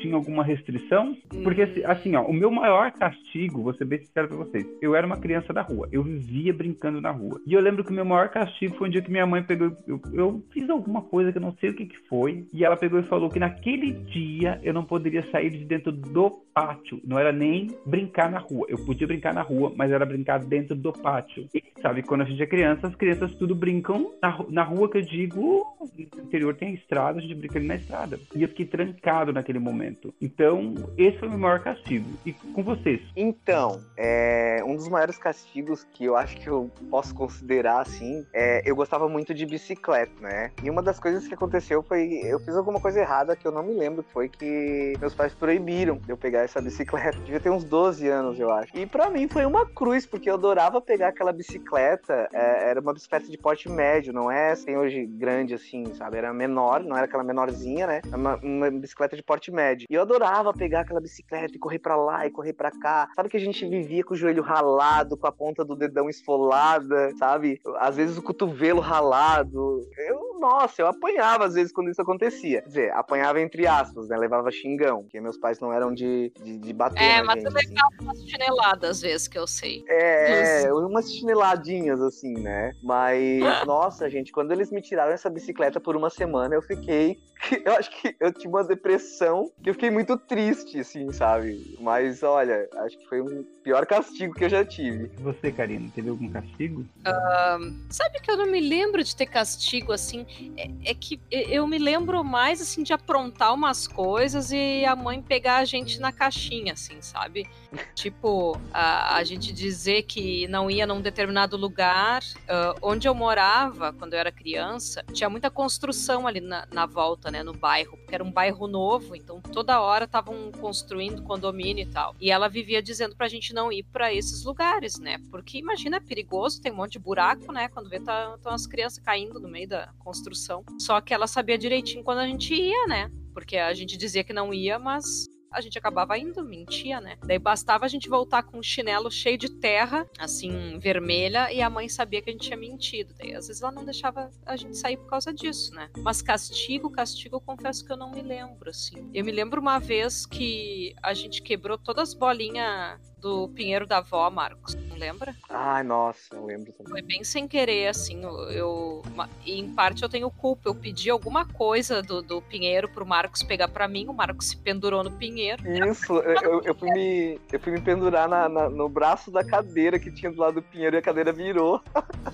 tinham 0.00 0.16
alguma 0.16 0.42
restrição? 0.42 1.16
Porque, 1.44 1.62
hum. 1.62 1.82
assim, 1.84 2.16
ó, 2.16 2.22
o 2.24 2.32
meu 2.32 2.50
maior 2.50 2.90
castigo, 2.90 3.62
vou 3.62 3.74
ser 3.74 3.84
bem 3.84 4.00
sincero 4.00 4.26
pra 4.26 4.36
vocês, 4.36 4.66
eu 4.82 4.96
era 4.96 5.06
uma 5.06 5.16
criança 5.16 5.52
da 5.52 5.62
rua, 5.62 5.88
eu 5.92 6.02
vivia 6.02 6.52
brincando 6.52 7.00
na 7.00 7.12
rua. 7.12 7.40
E 7.46 7.54
eu 7.54 7.60
lembro 7.60 7.84
que 7.84 7.92
o 7.92 7.94
meu 7.94 8.04
maior 8.04 8.28
castigo 8.30 8.76
foi 8.76 8.88
um 8.88 8.90
dia 8.90 9.00
que 9.00 9.12
minha 9.12 9.26
mãe 9.26 9.44
pegou, 9.44 9.76
eu, 9.86 10.00
eu 10.12 10.44
fiz 10.50 10.68
alguma 10.68 11.02
coisa 11.02 11.30
que 11.30 11.38
eu 11.38 11.42
não 11.42 11.56
sei 11.60 11.70
o 11.70 11.74
que, 11.74 11.86
que 11.86 11.98
foi, 12.08 12.46
e 12.52 12.64
ela 12.64 12.76
pegou 12.76 12.98
e 12.98 13.04
falou 13.04 13.30
que 13.30 13.38
naquele 13.38 13.92
dia 13.92 14.60
eu 14.64 14.74
não 14.74 14.84
poderia 14.84 15.24
sair 15.30 15.50
de 15.50 15.64
dentro 15.64 15.92
do 15.92 16.30
pátio, 16.52 17.00
não 17.04 17.16
era 17.16 17.30
nem 17.30 17.68
brincar 17.86 18.28
na 18.28 18.38
rua. 18.38 18.66
Eu 18.68 18.84
podia 18.84 19.06
brincar 19.06 19.32
na 19.32 19.42
rua, 19.42 19.72
mas 19.76 19.92
era 19.92 20.04
brincar 20.04 20.40
dentro 20.40 20.74
do 20.74 20.92
pátio. 20.92 21.48
E 21.54 21.62
sabe? 21.82 22.02
Quando 22.02 22.22
a 22.22 22.24
gente 22.24 22.42
é 22.42 22.46
criança, 22.46 22.71
as 22.82 22.94
crianças 22.94 23.34
tudo 23.34 23.54
brincam 23.54 24.12
na, 24.22 24.44
na 24.48 24.62
rua 24.62 24.90
que 24.90 24.98
eu 24.98 25.02
digo, 25.02 25.76
no 25.80 26.22
interior 26.22 26.54
tem 26.54 26.68
a 26.68 26.72
estrada, 26.72 27.18
a 27.18 27.22
gente 27.22 27.34
brinca 27.34 27.58
ali 27.58 27.66
na 27.66 27.76
estrada. 27.76 28.18
E 28.34 28.42
eu 28.42 28.48
fiquei 28.48 28.66
trancado 28.66 29.32
naquele 29.32 29.58
momento. 29.58 30.14
Então, 30.20 30.74
esse 30.96 31.18
foi 31.18 31.28
o 31.28 31.30
meu 31.30 31.40
maior 31.40 31.60
castigo. 31.60 32.08
E 32.24 32.32
com 32.32 32.62
vocês? 32.62 33.00
Então, 33.16 33.80
é, 33.96 34.62
um 34.64 34.76
dos 34.76 34.88
maiores 34.88 35.18
castigos 35.18 35.84
que 35.92 36.04
eu 36.04 36.16
acho 36.16 36.36
que 36.40 36.48
eu 36.48 36.70
posso 36.90 37.14
considerar 37.14 37.80
assim, 37.80 38.24
é, 38.32 38.62
eu 38.64 38.74
gostava 38.74 39.08
muito 39.08 39.34
de 39.34 39.44
bicicleta, 39.46 40.12
né? 40.20 40.50
E 40.62 40.70
uma 40.70 40.82
das 40.82 40.98
coisas 40.98 41.26
que 41.26 41.34
aconteceu 41.34 41.82
foi, 41.82 42.20
eu 42.24 42.38
fiz 42.40 42.56
alguma 42.56 42.80
coisa 42.80 43.00
errada 43.00 43.36
que 43.36 43.46
eu 43.46 43.52
não 43.52 43.62
me 43.62 43.74
lembro, 43.74 44.04
foi 44.12 44.28
que 44.28 44.94
meus 45.00 45.14
pais 45.14 45.34
proibiram 45.34 45.96
de 45.96 46.10
eu 46.10 46.16
pegar 46.16 46.40
essa 46.40 46.60
bicicleta. 46.60 47.18
Devia 47.18 47.40
ter 47.40 47.50
uns 47.50 47.64
12 47.64 48.08
anos, 48.08 48.38
eu 48.38 48.50
acho. 48.52 48.76
E 48.76 48.86
para 48.86 49.10
mim 49.10 49.28
foi 49.28 49.44
uma 49.44 49.66
cruz, 49.66 50.06
porque 50.06 50.30
eu 50.30 50.34
adorava 50.34 50.80
pegar 50.80 51.08
aquela 51.08 51.32
bicicleta, 51.32 52.28
é, 52.32 52.61
era 52.62 52.80
uma 52.80 52.92
bicicleta 52.92 53.28
de 53.28 53.38
porte 53.38 53.68
médio, 53.68 54.12
não 54.12 54.30
é 54.30 54.52
assim 54.52 54.76
hoje 54.76 55.04
grande 55.06 55.54
assim, 55.54 55.84
sabe? 55.94 56.16
Era 56.16 56.32
menor, 56.32 56.82
não 56.82 56.96
era 56.96 57.06
aquela 57.06 57.24
menorzinha, 57.24 57.86
né? 57.86 58.00
Era 58.06 58.16
uma, 58.16 58.36
uma 58.36 58.70
bicicleta 58.70 59.16
de 59.16 59.22
porte 59.22 59.50
médio. 59.50 59.86
E 59.90 59.94
eu 59.94 60.02
adorava 60.02 60.52
pegar 60.52 60.80
aquela 60.80 61.00
bicicleta 61.00 61.54
e 61.54 61.58
correr 61.58 61.78
para 61.78 61.96
lá 61.96 62.26
e 62.26 62.30
correr 62.30 62.52
para 62.52 62.70
cá. 62.70 63.08
Sabe 63.14 63.28
que 63.28 63.36
a 63.36 63.40
gente 63.40 63.66
vivia 63.66 64.04
com 64.04 64.14
o 64.14 64.16
joelho 64.16 64.42
ralado, 64.42 65.16
com 65.16 65.26
a 65.26 65.32
ponta 65.32 65.64
do 65.64 65.76
dedão 65.76 66.08
esfolada, 66.08 67.12
sabe? 67.18 67.60
Às 67.78 67.96
vezes 67.96 68.16
o 68.16 68.22
cotovelo 68.22 68.80
ralado. 68.80 69.86
Eu, 69.96 70.38
nossa, 70.40 70.82
eu 70.82 70.86
apanhava 70.86 71.44
às 71.44 71.54
vezes 71.54 71.72
quando 71.72 71.90
isso 71.90 72.02
acontecia. 72.02 72.62
Quer 72.62 72.68
dizer, 72.68 72.92
apanhava 72.92 73.40
entre 73.40 73.66
aspas, 73.66 74.08
né? 74.08 74.16
Levava 74.16 74.50
xingão, 74.50 75.02
porque 75.02 75.20
meus 75.20 75.36
pais 75.36 75.60
não 75.60 75.72
eram 75.72 75.92
de, 75.92 76.32
de, 76.42 76.58
de 76.58 76.72
bater. 76.72 77.02
É, 77.02 77.22
mas 77.22 77.42
gente, 77.42 77.46
é 77.46 77.50
legal 77.50 77.88
assim. 77.92 78.04
umas 78.04 78.24
chineladas 78.24 78.90
às 78.90 79.00
vezes 79.00 79.28
que 79.28 79.38
eu 79.38 79.46
sei. 79.46 79.84
É, 79.88 80.64
é, 80.64 80.72
umas 80.72 81.12
chineladinhas 81.12 82.00
assim, 82.00 82.34
né? 82.34 82.51
Mas, 82.82 83.42
nossa, 83.66 84.08
gente, 84.08 84.32
quando 84.32 84.52
eles 84.52 84.70
me 84.70 84.80
tiraram 84.80 85.12
essa 85.12 85.30
bicicleta 85.30 85.80
por 85.80 85.96
uma 85.96 86.10
semana, 86.10 86.54
eu 86.54 86.62
fiquei. 86.62 87.18
Eu 87.64 87.72
acho 87.74 87.90
que 87.90 88.14
eu 88.20 88.32
tive 88.32 88.46
uma 88.46 88.62
depressão, 88.62 89.50
que 89.60 89.68
eu 89.68 89.74
fiquei 89.74 89.90
muito 89.90 90.16
triste, 90.16 90.78
assim, 90.78 91.10
sabe? 91.12 91.76
Mas 91.80 92.22
olha, 92.22 92.68
acho 92.84 92.96
que 92.96 93.08
foi 93.08 93.20
o 93.20 93.42
pior 93.64 93.84
castigo 93.84 94.32
que 94.32 94.44
eu 94.44 94.48
já 94.48 94.64
tive. 94.64 95.10
Você, 95.18 95.50
Karina, 95.50 95.90
teve 95.92 96.08
algum 96.08 96.30
castigo? 96.30 96.82
Uh, 96.82 97.74
sabe 97.90 98.20
que 98.20 98.30
eu 98.30 98.36
não 98.36 98.46
me 98.46 98.60
lembro 98.60 99.02
de 99.02 99.16
ter 99.16 99.26
castigo 99.26 99.92
assim. 99.92 100.24
É, 100.56 100.90
é, 100.92 100.94
que 100.94 101.20
eu 101.30 101.66
me 101.66 101.78
lembro 101.78 102.22
mais 102.22 102.60
assim 102.60 102.84
de 102.84 102.92
aprontar 102.92 103.52
umas 103.52 103.88
coisas 103.88 104.52
e 104.52 104.84
a 104.84 104.94
mãe 104.94 105.20
pegar 105.20 105.56
a 105.56 105.64
gente 105.64 105.98
na 105.98 106.12
caixinha, 106.12 106.74
assim, 106.74 107.02
sabe? 107.02 107.48
tipo, 107.94 108.60
a, 108.72 109.16
a 109.16 109.24
gente 109.24 109.52
dizer 109.52 110.02
que 110.02 110.46
não 110.48 110.70
ia 110.70 110.86
num 110.86 111.00
determinado 111.00 111.56
lugar. 111.56 112.22
Uh, 112.40 112.78
onde 112.82 113.08
eu 113.08 113.14
morava, 113.14 113.92
quando 113.92 114.14
eu 114.14 114.18
era 114.18 114.32
criança, 114.32 115.04
tinha 115.12 115.28
muita 115.28 115.50
construção 115.50 116.26
ali 116.26 116.40
na, 116.40 116.66
na 116.72 116.86
volta, 116.86 117.30
né, 117.30 117.42
no 117.42 117.52
bairro, 117.52 117.96
porque 117.96 118.14
era 118.14 118.24
um 118.24 118.30
bairro 118.30 118.66
novo, 118.66 119.14
então 119.16 119.40
toda 119.40 119.80
hora 119.80 120.04
estavam 120.04 120.50
construindo 120.52 121.22
condomínio 121.22 121.82
e 121.82 121.86
tal. 121.86 122.14
E 122.20 122.30
ela 122.30 122.48
vivia 122.48 122.82
dizendo 122.82 123.16
pra 123.16 123.28
gente 123.28 123.54
não 123.54 123.72
ir 123.72 123.84
para 123.84 124.12
esses 124.12 124.44
lugares, 124.44 124.98
né? 124.98 125.18
Porque 125.30 125.58
imagina, 125.58 125.96
é 125.96 126.00
perigoso, 126.00 126.60
tem 126.60 126.72
um 126.72 126.76
monte 126.76 126.92
de 126.92 126.98
buraco, 126.98 127.52
né? 127.52 127.68
Quando 127.68 127.88
vê, 127.88 128.00
tá, 128.00 128.34
estão 128.36 128.52
as 128.52 128.66
crianças 128.66 128.98
caindo 128.98 129.40
no 129.40 129.48
meio 129.48 129.68
da 129.68 129.88
construção. 129.98 130.64
Só 130.78 131.00
que 131.00 131.14
ela 131.14 131.26
sabia 131.26 131.58
direitinho 131.58 132.04
quando 132.04 132.18
a 132.18 132.26
gente 132.26 132.54
ia, 132.54 132.86
né? 132.86 133.10
Porque 133.32 133.56
a 133.56 133.72
gente 133.72 133.96
dizia 133.96 134.22
que 134.24 134.32
não 134.32 134.52
ia, 134.52 134.78
mas 134.78 135.26
a 135.52 135.60
gente 135.60 135.78
acabava 135.78 136.18
indo, 136.18 136.44
mentia, 136.44 137.00
né? 137.00 137.16
Daí 137.24 137.38
bastava 137.38 137.84
a 137.84 137.88
gente 137.88 138.08
voltar 138.08 138.42
com 138.42 138.58
um 138.58 138.62
chinelo 138.62 139.10
cheio 139.10 139.38
de 139.38 139.48
terra, 139.48 140.06
assim, 140.18 140.78
vermelha, 140.78 141.52
e 141.52 141.60
a 141.60 141.70
mãe 141.70 141.88
sabia 141.88 142.22
que 142.22 142.30
a 142.30 142.32
gente 142.32 142.46
tinha 142.46 142.56
mentido. 142.56 143.14
Daí 143.18 143.34
às 143.34 143.46
vezes 143.46 143.62
ela 143.62 143.72
não 143.72 143.84
deixava 143.84 144.30
a 144.46 144.56
gente 144.56 144.76
sair 144.76 144.96
por 144.96 145.06
causa 145.06 145.32
disso, 145.32 145.74
né? 145.74 145.90
Mas 145.98 146.22
castigo, 146.22 146.90
castigo, 146.90 147.36
eu 147.36 147.40
confesso 147.40 147.84
que 147.84 147.92
eu 147.92 147.96
não 147.96 148.10
me 148.10 148.22
lembro, 148.22 148.70
assim. 148.70 149.10
Eu 149.12 149.24
me 149.24 149.32
lembro 149.32 149.60
uma 149.60 149.78
vez 149.78 150.26
que 150.26 150.94
a 151.02 151.14
gente 151.14 151.42
quebrou 151.42 151.78
todas 151.78 152.10
as 152.10 152.14
bolinhas 152.14 153.11
do 153.22 153.48
Pinheiro 153.50 153.86
da 153.86 153.98
Avó, 153.98 154.28
Marcos. 154.28 154.74
Não 154.74 154.96
lembra? 154.96 155.34
Ai, 155.48 155.84
nossa, 155.84 156.34
eu 156.34 156.44
lembro 156.44 156.72
também. 156.72 156.90
Foi 156.90 157.02
bem 157.02 157.22
sem 157.22 157.46
querer, 157.46 157.86
assim. 157.86 158.20
Eu, 158.50 159.02
e 159.46 159.58
em 159.58 159.72
parte 159.72 160.02
eu 160.02 160.08
tenho 160.08 160.28
culpa. 160.28 160.68
Eu 160.68 160.74
pedi 160.74 161.08
alguma 161.08 161.46
coisa 161.46 162.02
do, 162.02 162.20
do 162.20 162.42
Pinheiro 162.42 162.88
pro 162.88 163.06
Marcos 163.06 163.44
pegar 163.44 163.68
para 163.68 163.86
mim. 163.86 164.06
O 164.08 164.12
Marcos 164.12 164.48
se 164.48 164.56
pendurou 164.56 165.04
no 165.04 165.12
Pinheiro. 165.12 165.62
Isso, 165.88 166.12
eu, 166.14 166.62
eu, 166.64 166.74
fui, 166.74 166.90
me, 166.90 167.40
eu 167.52 167.60
fui 167.60 167.72
me 167.72 167.80
pendurar 167.80 168.28
na, 168.28 168.48
na, 168.48 168.68
no 168.68 168.88
braço 168.88 169.30
da 169.30 169.44
cadeira 169.44 170.00
que 170.00 170.10
tinha 170.10 170.32
do 170.32 170.40
lado 170.40 170.54
do 170.54 170.62
Pinheiro 170.62 170.96
e 170.96 170.98
a 170.98 171.02
cadeira 171.02 171.32
virou. 171.32 171.80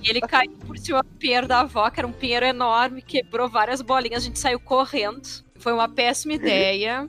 E 0.03 0.09
ele 0.09 0.23
caiu 0.23 0.57
por 0.67 0.79
cima 0.79 1.03
do 1.03 1.11
Pinheiro 1.17 1.47
da 1.47 1.61
Avó, 1.61 1.91
que 1.91 2.01
era 2.01 2.07
um 2.07 2.13
pinheiro 2.13 2.47
enorme, 2.47 3.03
quebrou 3.03 3.49
várias 3.49 3.83
bolinhas. 3.83 4.23
A 4.23 4.27
gente 4.27 4.39
saiu 4.39 4.59
correndo. 4.59 5.47
Foi 5.59 5.73
uma 5.73 5.89
péssima 5.89 6.35
ideia. 6.35 7.09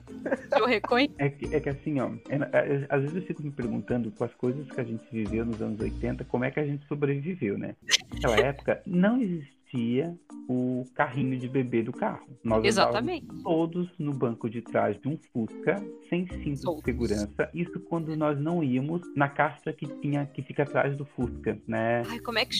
eu 0.58 0.66
reconheço. 0.66 1.14
É 1.18 1.28
que, 1.28 1.54
é 1.54 1.60
que 1.60 1.68
assim, 1.68 2.00
ó, 2.00 2.10
é, 2.28 2.36
é, 2.36 2.86
às 2.88 3.02
vezes 3.02 3.16
eu 3.16 3.22
fico 3.22 3.42
me 3.42 3.50
perguntando 3.50 4.10
com 4.10 4.24
as 4.24 4.34
coisas 4.34 4.68
que 4.70 4.80
a 4.80 4.84
gente 4.84 5.04
viveu 5.10 5.44
nos 5.44 5.60
anos 5.62 5.80
80, 5.80 6.24
como 6.24 6.44
é 6.44 6.50
que 6.50 6.60
a 6.60 6.66
gente 6.66 6.86
sobreviveu, 6.86 7.56
né? 7.56 7.74
Naquela 8.12 8.36
época 8.36 8.82
não 8.86 9.20
existia 9.20 9.59
existia 9.70 10.16
o 10.48 10.84
carrinho 10.94 11.38
de 11.38 11.48
bebê 11.48 11.82
do 11.82 11.92
carro. 11.92 12.26
Nós 12.42 12.64
Exatamente. 12.64 13.26
todos 13.42 13.88
no 13.98 14.12
banco 14.12 14.50
de 14.50 14.60
trás 14.60 15.00
de 15.00 15.08
um 15.08 15.16
Fusca, 15.32 15.76
sem 16.08 16.26
cinto 16.26 16.62
todos. 16.62 16.80
de 16.80 16.84
segurança. 16.86 17.50
Isso 17.54 17.78
quando 17.80 18.14
nós 18.16 18.38
não 18.40 18.62
íamos 18.62 19.02
na 19.14 19.28
caixa 19.28 19.72
que 19.72 19.86
tinha 20.00 20.26
que 20.26 20.42
fica 20.42 20.64
atrás 20.64 20.96
do 20.96 21.04
Fusca, 21.04 21.56
né? 21.66 22.02
Ai, 22.08 22.18
como 22.18 22.38
é 22.38 22.44
que 22.44 22.56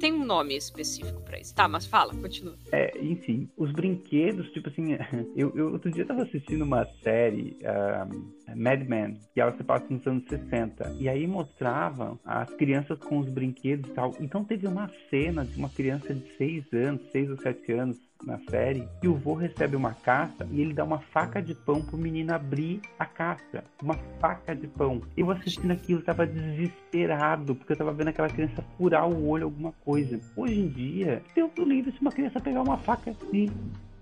tem 0.00 0.12
um 0.12 0.24
nome 0.24 0.56
específico 0.56 1.20
para 1.22 1.38
isso? 1.38 1.54
Tá, 1.54 1.68
mas 1.68 1.84
fala, 1.84 2.14
continua. 2.14 2.56
É, 2.72 2.98
enfim, 3.02 3.48
os 3.56 3.70
brinquedos, 3.70 4.50
tipo 4.52 4.68
assim, 4.70 4.96
eu, 5.36 5.54
eu 5.54 5.72
outro 5.72 5.90
dia 5.90 6.06
tava 6.06 6.22
assistindo 6.22 6.62
uma 6.62 6.86
série 7.02 7.58
um, 7.62 8.32
Mad 8.54 8.88
Men, 8.88 9.18
que 9.32 9.40
ela 9.40 9.52
se 9.56 9.62
passa 9.64 9.86
nos 9.90 10.06
anos 10.06 10.24
60, 10.28 10.96
e 10.98 11.08
aí 11.08 11.26
mostrava 11.26 12.18
as 12.24 12.50
crianças 12.54 12.98
com 12.98 13.18
os 13.18 13.28
brinquedos 13.28 13.90
e 13.90 13.94
tal. 13.94 14.14
Então 14.20 14.44
teve 14.44 14.66
uma 14.66 14.88
cena 15.10 15.44
de 15.44 15.56
uma 15.58 15.68
criança 15.68 16.14
de 16.14 16.26
6 16.36 16.72
anos, 16.72 17.10
6 17.12 17.30
ou 17.30 17.38
7 17.38 17.72
anos 17.72 17.98
na 18.24 18.38
série, 18.38 18.88
e 19.02 19.08
o 19.08 19.14
vô 19.14 19.34
recebe 19.34 19.76
uma 19.76 19.92
caixa 19.92 20.46
e 20.50 20.60
ele 20.60 20.72
dá 20.72 20.84
uma 20.84 20.98
faca 20.98 21.42
de 21.42 21.54
pão 21.54 21.82
pro 21.82 21.98
menino 21.98 22.32
abrir 22.32 22.80
a 22.98 23.04
caixa. 23.04 23.64
Uma 23.82 23.94
faca 24.20 24.54
de 24.54 24.66
pão. 24.66 25.02
Eu 25.16 25.30
assistindo 25.30 25.72
aquilo, 25.72 26.02
tava 26.02 26.26
desesperado, 26.26 27.54
porque 27.54 27.72
eu 27.72 27.76
tava 27.76 27.92
vendo 27.92 28.08
aquela 28.08 28.28
criança 28.28 28.64
furar 28.76 29.08
o 29.08 29.28
olho 29.28 29.44
alguma 29.44 29.72
coisa. 29.84 30.18
Hoje 30.36 30.58
em 30.58 30.68
dia, 30.68 31.22
Deus 31.34 31.50
do 31.52 31.64
livro 31.64 31.92
se 31.92 32.00
uma 32.00 32.12
criança 32.12 32.40
pegar 32.40 32.62
uma 32.62 32.78
faca 32.78 33.10
assim, 33.10 33.50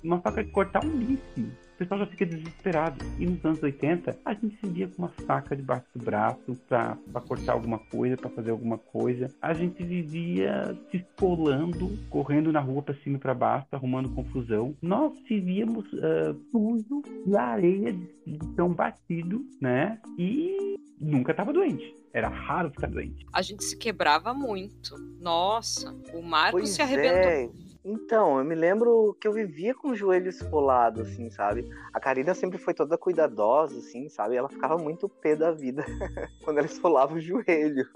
uma 0.02 0.20
faca 0.20 0.44
de 0.44 0.50
cortar 0.50 0.84
um 0.84 0.98
bife 0.98 1.50
pessoal 1.82 2.00
já 2.00 2.06
fica 2.06 2.26
desesperado. 2.26 3.04
E 3.18 3.26
nos 3.26 3.44
anos 3.44 3.62
80, 3.62 4.18
a 4.24 4.34
gente 4.34 4.56
se 4.58 4.66
via 4.68 4.88
com 4.88 5.02
uma 5.02 5.08
faca 5.26 5.56
debaixo 5.56 5.86
do 5.94 6.04
braço 6.04 6.56
para 6.68 6.96
cortar 7.26 7.52
alguma 7.52 7.78
coisa, 7.78 8.16
para 8.16 8.30
fazer 8.30 8.50
alguma 8.50 8.78
coisa. 8.78 9.28
A 9.40 9.52
gente 9.52 9.82
vivia 9.82 10.76
se 10.90 10.98
esfolando, 10.98 11.98
correndo 12.08 12.52
na 12.52 12.60
rua 12.60 12.82
para 12.82 12.94
cima 13.02 13.16
e 13.16 13.20
para 13.20 13.34
baixo, 13.34 13.66
arrumando 13.72 14.14
confusão. 14.14 14.74
Nós 14.80 15.12
vivíamos 15.28 15.84
uh, 15.92 16.40
sujo 16.50 17.02
de 17.26 17.36
areia 17.36 17.92
de 17.92 18.38
tão 18.54 18.72
batido, 18.72 19.44
né? 19.60 19.98
E 20.18 20.76
nunca 21.00 21.32
estava 21.32 21.52
doente. 21.52 21.94
Era 22.12 22.28
raro 22.28 22.70
ficar 22.70 22.88
doente. 22.88 23.26
A 23.32 23.42
gente 23.42 23.64
se 23.64 23.76
quebrava 23.76 24.34
muito. 24.34 24.94
Nossa, 25.18 25.92
o 26.12 26.22
Marcos 26.22 26.60
pois 26.60 26.70
se 26.70 26.82
arrebentou. 26.82 27.58
É. 27.68 27.71
Então, 27.84 28.38
eu 28.38 28.44
me 28.44 28.54
lembro 28.54 29.16
que 29.20 29.26
eu 29.26 29.32
vivia 29.32 29.74
com 29.74 29.88
o 29.88 29.94
joelho 29.94 30.28
esfolado, 30.28 31.02
assim, 31.02 31.30
sabe? 31.30 31.68
A 31.92 31.98
Karina 31.98 32.32
sempre 32.32 32.56
foi 32.56 32.72
toda 32.72 32.96
cuidadosa, 32.96 33.78
assim, 33.78 34.08
sabe? 34.08 34.36
Ela 34.36 34.48
ficava 34.48 34.78
muito 34.78 35.08
pé 35.08 35.34
da 35.34 35.50
vida 35.50 35.84
quando 36.44 36.58
ela 36.58 36.66
esfolava 36.66 37.14
o 37.14 37.20
joelho. 37.20 37.88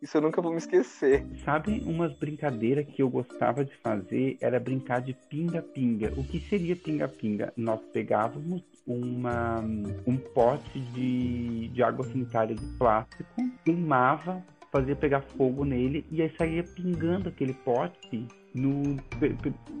Isso 0.00 0.16
eu 0.16 0.20
nunca 0.20 0.40
vou 0.40 0.52
me 0.52 0.58
esquecer. 0.58 1.26
Sabe, 1.44 1.82
umas 1.84 2.12
brincadeiras 2.12 2.86
que 2.86 3.02
eu 3.02 3.08
gostava 3.08 3.64
de 3.64 3.74
fazer 3.78 4.36
era 4.40 4.60
brincar 4.60 5.00
de 5.00 5.14
pinga-pinga. 5.28 6.12
O 6.16 6.22
que 6.22 6.38
seria 6.38 6.76
pinga-pinga? 6.76 7.52
Nós 7.56 7.80
pegávamos 7.92 8.62
uma, 8.86 9.60
um 10.06 10.16
pote 10.16 10.78
de, 10.78 11.68
de 11.68 11.82
água 11.82 12.04
sanitária 12.04 12.54
de 12.54 12.64
plástico, 12.78 13.24
queimava, 13.64 14.44
fazia 14.70 14.94
pegar 14.94 15.22
fogo 15.22 15.64
nele 15.64 16.06
e 16.10 16.22
aí 16.22 16.30
saía 16.36 16.62
pingando 16.62 17.28
aquele 17.28 17.54
pote 17.54 18.28
no, 18.56 18.96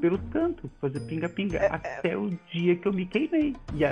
pelo 0.00 0.18
canto, 0.30 0.70
fazer 0.80 1.00
pinga-pinga, 1.00 1.58
é, 1.58 1.66
até 1.66 2.10
é... 2.10 2.16
o 2.16 2.30
dia 2.52 2.76
que 2.76 2.86
eu 2.86 2.92
me 2.92 3.06
queimei. 3.06 3.56
E 3.74 3.84
a... 3.84 3.90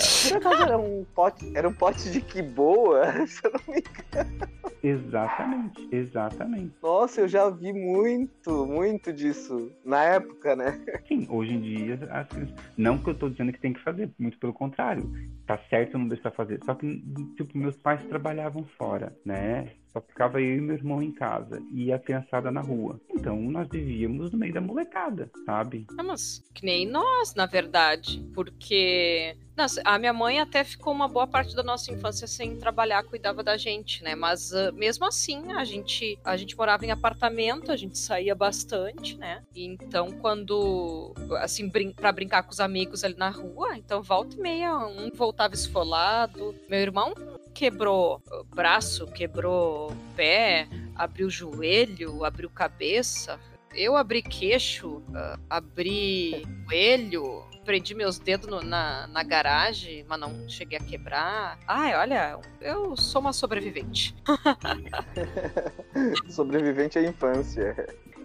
Era 0.62 0.79
um 0.79 1.05
pote, 1.14 1.51
era 1.57 1.68
um 1.68 1.73
pote 1.73 2.11
de 2.11 2.20
que 2.20 2.42
boa, 2.42 3.11
se 3.27 3.40
eu 3.47 3.53
não 3.53 3.75
me 3.75 3.81
engano. 3.81 4.55
Exatamente, 4.83 5.88
exatamente. 5.90 6.75
Nossa, 6.83 7.23
eu 7.23 7.29
já 7.29 7.49
vi 7.49 7.73
muito, 7.73 8.66
muito 8.66 9.12
disso 9.12 9.73
na 9.83 10.05
época, 10.05 10.55
né? 10.55 10.79
Sim, 11.09 11.27
hoje 11.31 11.55
em 11.55 11.61
dia, 11.61 11.99
assim, 12.11 12.55
não 12.77 12.99
que 12.99 13.09
eu 13.09 13.14
tô 13.14 13.31
dizendo 13.31 13.53
que 13.53 13.61
tem 13.61 13.73
que 13.73 13.81
fazer, 13.81 14.11
muito 14.18 14.38
pelo 14.38 14.53
contrário. 14.53 15.11
Tá 15.47 15.59
certo 15.70 15.97
não 15.97 16.07
deixar 16.07 16.31
fazer. 16.33 16.61
Só 16.64 16.75
que, 16.75 17.03
tipo, 17.35 17.57
meus 17.57 17.77
pais 17.77 18.05
trabalhavam 18.05 18.64
fora, 18.77 19.16
né? 19.25 19.70
Só 19.94 20.00
ficava 20.00 20.40
eu 20.40 20.57
e 20.57 20.61
meu 20.61 20.74
irmão 20.74 21.00
em 21.00 21.12
casa 21.12 21.62
e 21.72 21.92
a 21.92 21.98
criançada 22.00 22.50
na 22.50 22.61
rua. 22.61 23.00
Então 23.14 23.40
nós 23.40 23.68
vivíamos 23.68 24.33
no 24.33 24.38
meio 24.38 24.52
da 24.52 24.61
molecada, 24.61 25.30
sabe? 25.46 25.87
Ah, 25.96 26.02
mas 26.02 26.42
que 26.52 26.66
nem 26.66 26.85
nós, 26.85 27.33
na 27.37 27.46
verdade. 27.46 28.20
Porque 28.35 29.37
nossa, 29.57 29.80
a 29.85 29.96
minha 30.00 30.12
mãe 30.12 30.40
até 30.40 30.64
ficou 30.64 30.92
uma 30.92 31.07
boa 31.07 31.28
parte 31.28 31.54
da 31.54 31.62
nossa 31.62 31.92
infância 31.92 32.26
sem 32.26 32.57
trabalhar, 32.57 33.04
cuidava 33.04 33.40
da 33.40 33.57
gente, 33.57 34.02
né? 34.02 34.16
Mas 34.16 34.50
uh, 34.50 34.72
mesmo 34.72 35.04
assim, 35.07 35.52
a 35.52 35.62
gente, 35.62 36.18
a 36.24 36.37
gente 36.37 36.57
morava 36.57 36.85
em 36.85 36.90
apartamento, 36.90 37.70
a 37.70 37.76
gente 37.76 37.96
saía 37.96 38.35
bastante, 38.35 39.16
né? 39.16 39.44
E 39.54 39.64
então, 39.64 40.11
quando, 40.11 41.14
assim, 41.38 41.68
brin 41.68 41.92
para 41.92 42.11
brincar 42.11 42.42
com 42.42 42.50
os 42.50 42.59
amigos 42.59 43.04
ali 43.04 43.14
na 43.16 43.30
rua, 43.30 43.76
então 43.76 44.02
volta 44.02 44.35
e 44.37 44.40
meia, 44.40 44.76
um 44.76 45.11
voltava 45.14 45.54
esfolado. 45.54 46.52
Meu 46.68 46.80
irmão 46.80 47.14
quebrou 47.54 48.20
braço, 48.54 49.06
quebrou 49.06 49.94
pé, 50.16 50.68
abriu 50.96 51.30
joelho, 51.30 52.24
abriu 52.24 52.50
cabeça. 52.50 53.38
Eu 53.72 53.96
abri 53.96 54.22
queixo, 54.22 54.98
uh, 54.98 55.40
abri 55.48 56.44
joelho, 56.68 57.44
prendi 57.64 57.94
meus 57.94 58.18
dedos 58.18 58.48
no, 58.48 58.62
na, 58.62 59.06
na 59.06 59.22
garagem, 59.22 60.04
mas 60.06 60.20
não 60.20 60.48
cheguei 60.48 60.78
a 60.78 60.82
quebrar. 60.82 61.58
Ai, 61.66 61.96
olha, 61.96 62.38
eu 62.60 62.96
sou 62.96 63.20
uma 63.20 63.32
sobrevivente. 63.32 64.14
sobrevivente 66.30 66.98
à 66.98 67.02
infância. 67.02 67.74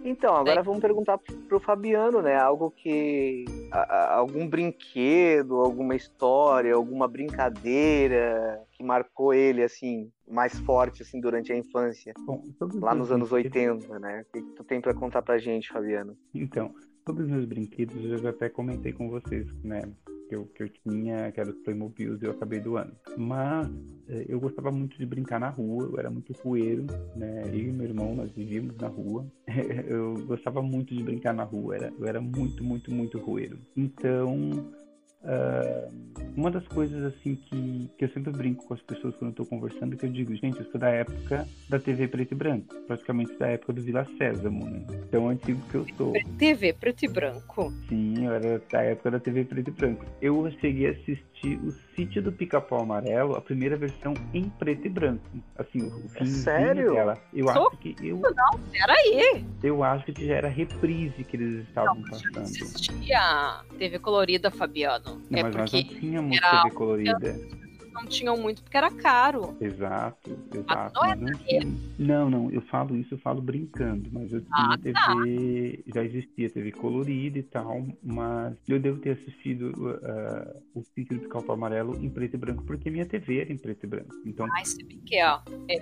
Então, 0.04 0.34
agora 0.34 0.60
é. 0.60 0.62
vamos 0.62 0.80
perguntar 0.80 1.18
pro 1.48 1.60
Fabiano, 1.60 2.22
né? 2.22 2.36
Algo 2.36 2.70
que. 2.70 3.44
A, 3.70 3.80
a, 3.80 4.14
algum 4.16 4.48
brinquedo, 4.48 5.56
alguma 5.56 5.94
história, 5.94 6.74
alguma 6.74 7.06
brincadeira 7.06 8.62
que 8.72 8.82
marcou 8.82 9.34
ele, 9.34 9.62
assim, 9.62 10.10
mais 10.28 10.58
forte, 10.60 11.02
assim, 11.02 11.20
durante 11.20 11.52
a 11.52 11.56
infância. 11.56 12.14
Bom, 12.24 12.42
lá 12.74 12.94
nos 12.94 13.12
anos 13.12 13.30
80, 13.30 13.98
né? 13.98 14.22
O 14.22 14.32
que, 14.32 14.42
que 14.42 14.52
tu 14.52 14.64
tem 14.64 14.80
para 14.80 14.94
contar 14.94 15.22
pra 15.22 15.38
gente, 15.38 15.68
Fabiano? 15.68 16.16
Então, 16.34 16.74
sobre 17.06 17.24
os 17.24 17.28
meus 17.28 17.44
brinquedos, 17.44 18.02
eu 18.04 18.18
já 18.18 18.30
até 18.30 18.48
comentei 18.48 18.92
com 18.92 19.10
vocês, 19.10 19.46
né? 19.62 19.82
Que 20.30 20.36
eu, 20.36 20.46
que 20.46 20.62
eu 20.62 20.68
tinha, 20.68 21.32
que 21.32 21.40
era 21.40 21.50
os 21.50 21.58
Playmobil, 21.58 22.16
eu 22.22 22.30
acabei 22.30 22.60
doando. 22.60 22.92
Mas 23.18 23.68
é, 24.08 24.26
eu 24.28 24.38
gostava 24.38 24.70
muito 24.70 24.96
de 24.96 25.04
brincar 25.04 25.40
na 25.40 25.48
rua, 25.48 25.86
eu 25.86 25.98
era 25.98 26.08
muito 26.08 26.32
rueiro, 26.44 26.86
né? 27.16 27.42
Eu 27.48 27.58
e 27.58 27.72
meu 27.72 27.88
irmão, 27.88 28.14
nós 28.14 28.30
vivíamos 28.30 28.76
na 28.76 28.86
rua. 28.86 29.26
eu 29.88 30.14
gostava 30.26 30.62
muito 30.62 30.94
de 30.94 31.02
brincar 31.02 31.34
na 31.34 31.42
rua, 31.42 31.74
era, 31.74 31.92
eu 31.98 32.06
era 32.06 32.20
muito, 32.20 32.62
muito, 32.62 32.92
muito 32.92 33.18
rueiro. 33.18 33.58
Então, 33.76 34.72
Uh, 35.22 36.10
uma 36.36 36.50
das 36.50 36.66
coisas 36.68 37.02
assim 37.02 37.34
que, 37.34 37.90
que 37.98 38.04
eu 38.04 38.08
sempre 38.10 38.32
brinco 38.32 38.64
com 38.64 38.74
as 38.74 38.80
pessoas 38.80 39.14
quando 39.16 39.32
eu 39.32 39.34
tô 39.34 39.44
conversando, 39.44 39.96
que 39.96 40.06
eu 40.06 40.10
digo, 40.10 40.34
gente, 40.36 40.58
eu 40.58 40.66
sou 40.70 40.80
da 40.80 40.88
época 40.88 41.46
da 41.68 41.78
TV 41.78 42.08
preto 42.08 42.32
e 42.32 42.34
branco, 42.34 42.74
praticamente 42.86 43.36
da 43.38 43.48
época 43.48 43.72
do 43.74 43.82
Vila 43.82 44.06
Sésamo, 44.16 44.64
né? 44.64 44.84
Tão 45.10 45.28
antigo 45.28 45.60
que 45.70 45.74
eu 45.74 45.86
sou. 45.96 46.12
TV 46.38 46.72
preto 46.72 47.04
e 47.04 47.08
branco? 47.08 47.72
Sim, 47.88 48.24
eu 48.24 48.32
era 48.32 48.62
da 48.70 48.82
época 48.82 49.10
da 49.10 49.20
TV 49.20 49.44
preto 49.44 49.68
e 49.68 49.72
branco. 49.72 50.04
Eu 50.22 50.50
cheguei 50.60 50.88
a 50.88 50.90
assistir 50.92 51.22
o 51.48 51.72
Sítio 51.94 52.22
do 52.22 52.32
Pica-Pau 52.32 52.82
Amarelo, 52.82 53.34
a 53.34 53.40
primeira 53.40 53.76
versão 53.76 54.14
em 54.32 54.48
preto 54.50 54.86
e 54.86 54.90
branco. 54.90 55.24
Assim, 55.56 55.82
o 55.82 56.08
fim 56.10 56.26
Sério? 56.26 56.92
dela. 56.92 57.18
Eu 57.32 57.48
Sou 57.48 57.68
acho 57.68 57.76
que 57.78 57.96
eu. 58.02 58.18
Não, 58.18 58.60
peraí. 58.70 59.44
Eu 59.62 59.82
acho 59.82 60.12
que 60.12 60.26
já 60.26 60.34
era 60.34 60.48
reprise 60.48 61.24
que 61.24 61.36
eles 61.36 61.66
estavam 61.68 61.94
não, 61.94 62.02
passando. 62.10 62.34
Não 62.34 62.42
existia 62.42 63.62
TV 63.78 63.98
colorida, 63.98 64.50
Fabiano. 64.50 65.20
Não, 65.30 65.38
é 65.38 65.42
mas 65.42 65.54
nós 65.54 65.72
não 65.72 65.82
tínhamos 65.82 66.40
TV 66.40 66.70
colorida. 66.72 67.59
Não 67.92 68.06
tinham 68.06 68.36
muito 68.36 68.62
porque 68.62 68.76
era 68.76 68.90
caro. 68.90 69.56
Exato, 69.60 70.38
exato. 70.54 71.00
Não, 71.00 71.10
é 71.10 71.14
não, 71.16 71.30
não, 71.98 72.30
não, 72.30 72.50
eu 72.50 72.60
falo 72.62 72.96
isso, 72.96 73.14
eu 73.14 73.18
falo 73.18 73.40
brincando, 73.40 74.08
mas 74.12 74.32
eu 74.32 74.40
tinha 74.40 74.74
ah, 74.74 74.78
TV, 74.78 75.82
tá. 75.86 75.92
já 75.94 76.04
existia 76.04 76.50
TV 76.50 76.72
colorida 76.72 77.38
e 77.38 77.42
tal, 77.42 77.86
mas 78.02 78.56
eu 78.68 78.78
devo 78.78 79.00
ter 79.00 79.10
assistido 79.10 79.70
uh, 79.70 80.62
o 80.74 80.82
Sítio 80.94 81.18
do 81.18 81.28
Calpo 81.28 81.52
Amarelo 81.52 81.96
em 82.02 82.08
preto 82.08 82.34
e 82.34 82.38
branco, 82.38 82.64
porque 82.64 82.90
minha 82.90 83.06
TV 83.06 83.40
era 83.40 83.52
em 83.52 83.58
preto 83.58 83.84
e 83.84 83.86
branco. 83.86 84.14
Então... 84.24 84.46
Se 84.64 84.84
bem 84.84 85.00
que, 85.00 85.22
ó, 85.24 85.40
é, 85.68 85.76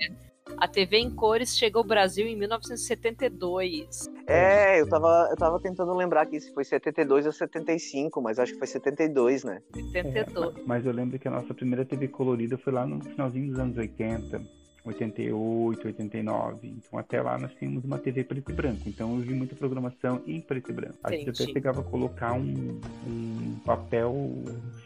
a 0.57 0.67
TV 0.67 0.99
em 0.99 1.11
cores 1.11 1.57
chegou 1.57 1.81
ao 1.81 1.87
Brasil 1.87 2.27
em 2.27 2.37
1972. 2.37 4.11
É, 4.27 4.81
eu 4.81 4.89
tava, 4.89 5.29
eu 5.31 5.37
tava 5.37 5.61
tentando 5.61 5.95
lembrar 5.95 6.27
que 6.27 6.41
se 6.41 6.53
foi 6.53 6.65
72 6.65 7.27
ou 7.27 7.33
75, 7.33 8.21
mas 8.21 8.39
acho 8.39 8.53
que 8.53 8.59
foi 8.59 8.67
72, 8.67 9.45
né? 9.45 9.63
72. 9.93 10.57
É, 10.57 10.61
mas 10.67 10.85
eu 10.85 10.93
lembro 10.93 11.19
que 11.19 11.29
a 11.29 11.31
nossa 11.31 11.55
primeira 11.55 11.85
TV 11.85 12.09
colorida 12.09 12.59
foi 12.59 12.73
lá 12.73 12.87
no 12.87 13.03
finalzinho 13.03 13.49
dos 13.51 13.59
anos 13.59 13.77
80. 13.77 14.58
88, 14.89 15.87
89. 15.87 16.69
Então 16.69 16.99
até 16.99 17.23
lá 17.23 17.39
nós 17.39 17.53
tínhamos 17.55 17.85
uma 17.85 17.99
TV 17.99 18.25
preto 18.25 18.51
e 18.51 18.55
branco. 18.55 18.83
Então 18.87 19.15
eu 19.15 19.21
vi 19.21 19.35
muita 19.35 19.55
programação 19.55 20.23
em 20.27 20.41
preto 20.41 20.71
e 20.71 20.75
branco. 20.75 20.99
A 21.05 21.13
gente 21.13 21.31
até 21.31 21.53
pegava 21.53 21.83
colocar 21.83 22.33
um, 22.33 22.81
um 23.07 23.57
papel 23.65 24.15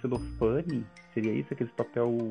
celofane 0.01 0.85
Seria 1.15 1.33
isso, 1.33 1.53
aquele 1.53 1.71
papel 1.71 2.31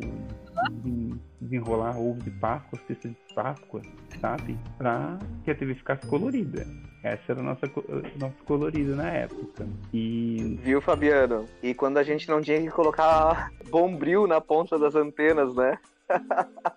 desenrolar 1.39 1.99
ovo 1.99 2.19
de 2.23 2.31
Páscoa, 2.31 2.79
cesta 2.87 3.09
de 3.09 3.15
Páscoa, 3.35 3.81
sabe? 4.19 4.57
Pra 4.77 5.19
que 5.43 5.51
a 5.51 5.55
TV 5.55 5.75
ficasse 5.75 6.07
colorida. 6.07 6.65
Essa 7.03 7.31
era 7.31 7.41
a 7.41 7.43
nossa, 7.43 7.71
nosso 8.19 8.43
colorido 8.43 8.95
na 8.95 9.09
época. 9.09 9.67
E... 9.93 10.57
Viu, 10.63 10.81
Fabiano? 10.81 11.45
E 11.61 11.75
quando 11.75 11.97
a 11.97 12.03
gente 12.03 12.27
não 12.27 12.41
tinha 12.41 12.59
que 12.59 12.69
colocar 12.69 13.51
bombril 13.69 14.25
na 14.25 14.41
ponta 14.41 14.79
das 14.79 14.95
antenas, 14.95 15.55
né? 15.55 15.77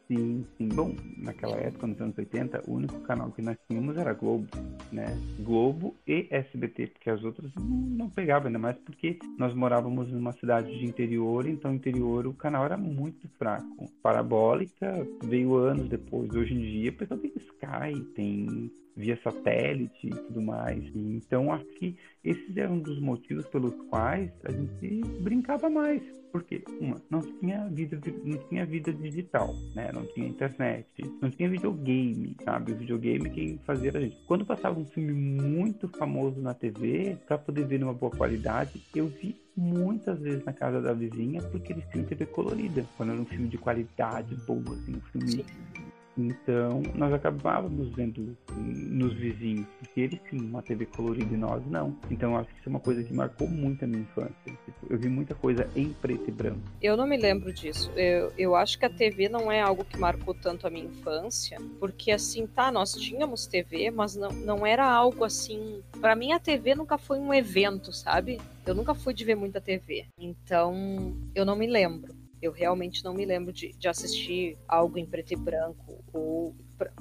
Sim, 0.08 0.44
sim. 0.56 0.68
Bom, 0.68 0.94
naquela 1.16 1.56
época, 1.56 1.86
nos 1.86 2.00
anos 2.00 2.16
80, 2.16 2.62
o 2.66 2.74
único 2.74 3.00
canal 3.00 3.30
que 3.32 3.42
nós 3.42 3.56
tínhamos 3.68 3.96
era 3.96 4.12
Globo, 4.12 4.48
né? 4.92 5.06
Globo 5.40 5.94
e 6.06 6.26
SBT, 6.30 6.88
porque 6.88 7.10
as 7.10 7.22
outras 7.24 7.50
não 7.56 8.08
pegavam, 8.08 8.46
ainda 8.46 8.58
mais 8.58 8.76
porque 8.78 9.18
nós 9.38 9.54
morávamos 9.54 10.10
numa 10.10 10.32
cidade 10.32 10.76
de 10.78 10.86
interior, 10.86 11.46
então 11.46 11.74
interior 11.74 12.26
o 12.26 12.34
canal 12.34 12.64
era 12.64 12.76
muito 12.76 13.28
fraco. 13.38 13.90
Parabólica 14.02 15.06
veio 15.22 15.56
anos 15.56 15.88
depois. 15.88 16.30
Hoje 16.34 16.54
em 16.54 16.60
dia, 16.60 16.90
o 16.90 16.94
pessoal 16.94 17.20
tem 17.20 17.32
Sky, 17.36 18.00
tem 18.14 18.70
via 18.96 19.18
satélite 19.22 20.06
e 20.06 20.10
tudo 20.10 20.42
mais. 20.42 20.84
E, 20.94 21.16
então, 21.16 21.52
acho 21.52 21.64
que 21.78 21.96
esses 22.24 22.56
eram 22.56 22.74
um 22.74 22.80
dos 22.80 22.98
motivos 23.00 23.46
pelos 23.46 23.74
quais 23.88 24.30
a 24.44 24.52
gente 24.52 25.02
brincava 25.20 25.68
mais. 25.68 26.02
Porque, 26.32 26.64
uma, 26.80 27.00
não 27.08 27.20
tinha 27.20 27.64
vida, 27.68 28.00
não 28.24 28.38
tinha 28.48 28.66
vida 28.66 28.92
digital, 28.92 29.54
né? 29.72 29.92
Não 29.92 30.04
tinha 30.04 30.26
internet, 30.26 30.88
não 31.20 31.30
tinha 31.30 31.48
videogame, 31.48 32.36
sabe? 32.44 32.72
O 32.72 32.76
videogame 32.76 33.30
quem 33.30 33.58
fazia 33.58 33.90
era 33.90 33.98
a 33.98 34.02
gente. 34.02 34.16
Quando 34.26 34.44
passava 34.44 34.78
um 34.78 34.84
filme 34.84 35.12
muito 35.12 35.86
famoso 35.96 36.40
na 36.40 36.52
TV, 36.52 37.16
para 37.24 37.38
poder 37.38 37.66
ver 37.66 37.78
numa 37.78 37.94
boa 37.94 38.10
qualidade, 38.10 38.82
eu 38.96 39.06
vi 39.06 39.36
muitas 39.56 40.18
vezes 40.18 40.44
na 40.44 40.52
casa 40.52 40.80
da 40.80 40.92
vizinha 40.92 41.40
porque 41.40 41.72
eles 41.72 41.84
tinham 41.92 42.04
TV 42.04 42.26
colorida. 42.26 42.84
Quando 42.96 43.12
era 43.12 43.20
um 43.20 43.26
filme 43.26 43.48
de 43.48 43.56
qualidade 43.56 44.34
boa, 44.44 44.74
assim, 44.74 44.96
um 44.96 45.00
filme 45.12 45.30
Sim 45.30 45.73
então, 46.16 46.82
nós 46.94 47.12
acabávamos 47.12 47.88
vendo 47.94 48.36
nos 48.56 49.12
vizinhos, 49.14 49.66
porque 49.78 50.00
eles 50.00 50.20
tinham 50.28 50.44
uma 50.46 50.62
TV 50.62 50.86
colorida 50.86 51.34
e 51.34 51.36
nós 51.36 51.64
não. 51.66 51.96
Então, 52.10 52.36
acho 52.36 52.48
que 52.50 52.60
isso 52.60 52.68
é 52.68 52.70
uma 52.70 52.80
coisa 52.80 53.02
que 53.02 53.12
marcou 53.12 53.48
muito 53.48 53.84
a 53.84 53.88
minha 53.88 54.02
infância. 54.02 54.34
Tipo, 54.44 54.86
eu 54.88 54.98
vi 54.98 55.08
muita 55.08 55.34
coisa 55.34 55.68
em 55.74 55.92
preto 55.92 56.28
e 56.28 56.30
branco. 56.30 56.60
Eu 56.80 56.96
não 56.96 57.06
me 57.06 57.16
lembro 57.16 57.52
disso. 57.52 57.90
Eu, 57.96 58.32
eu 58.38 58.54
acho 58.54 58.78
que 58.78 58.84
a 58.84 58.90
TV 58.90 59.28
não 59.28 59.50
é 59.50 59.60
algo 59.60 59.84
que 59.84 59.98
marcou 59.98 60.34
tanto 60.34 60.66
a 60.66 60.70
minha 60.70 60.86
infância, 60.86 61.58
porque 61.80 62.12
assim, 62.12 62.46
tá, 62.46 62.70
nós 62.70 62.92
tínhamos 62.92 63.46
TV, 63.46 63.90
mas 63.90 64.14
não, 64.14 64.30
não 64.30 64.66
era 64.66 64.86
algo 64.86 65.24
assim. 65.24 65.82
Para 66.00 66.14
mim, 66.14 66.32
a 66.32 66.38
TV 66.38 66.74
nunca 66.74 66.96
foi 66.96 67.18
um 67.18 67.34
evento, 67.34 67.92
sabe? 67.92 68.40
Eu 68.64 68.74
nunca 68.74 68.94
fui 68.94 69.12
de 69.12 69.24
ver 69.24 69.34
muita 69.34 69.60
TV. 69.60 70.06
Então, 70.18 71.16
eu 71.34 71.44
não 71.44 71.56
me 71.56 71.66
lembro. 71.66 72.23
Eu 72.44 72.52
realmente 72.52 73.02
não 73.02 73.14
me 73.14 73.24
lembro 73.24 73.50
de, 73.50 73.72
de 73.72 73.88
assistir 73.88 74.58
algo 74.68 74.98
em 74.98 75.06
preto 75.06 75.32
e 75.32 75.36
branco. 75.36 76.04
Ou, 76.12 76.54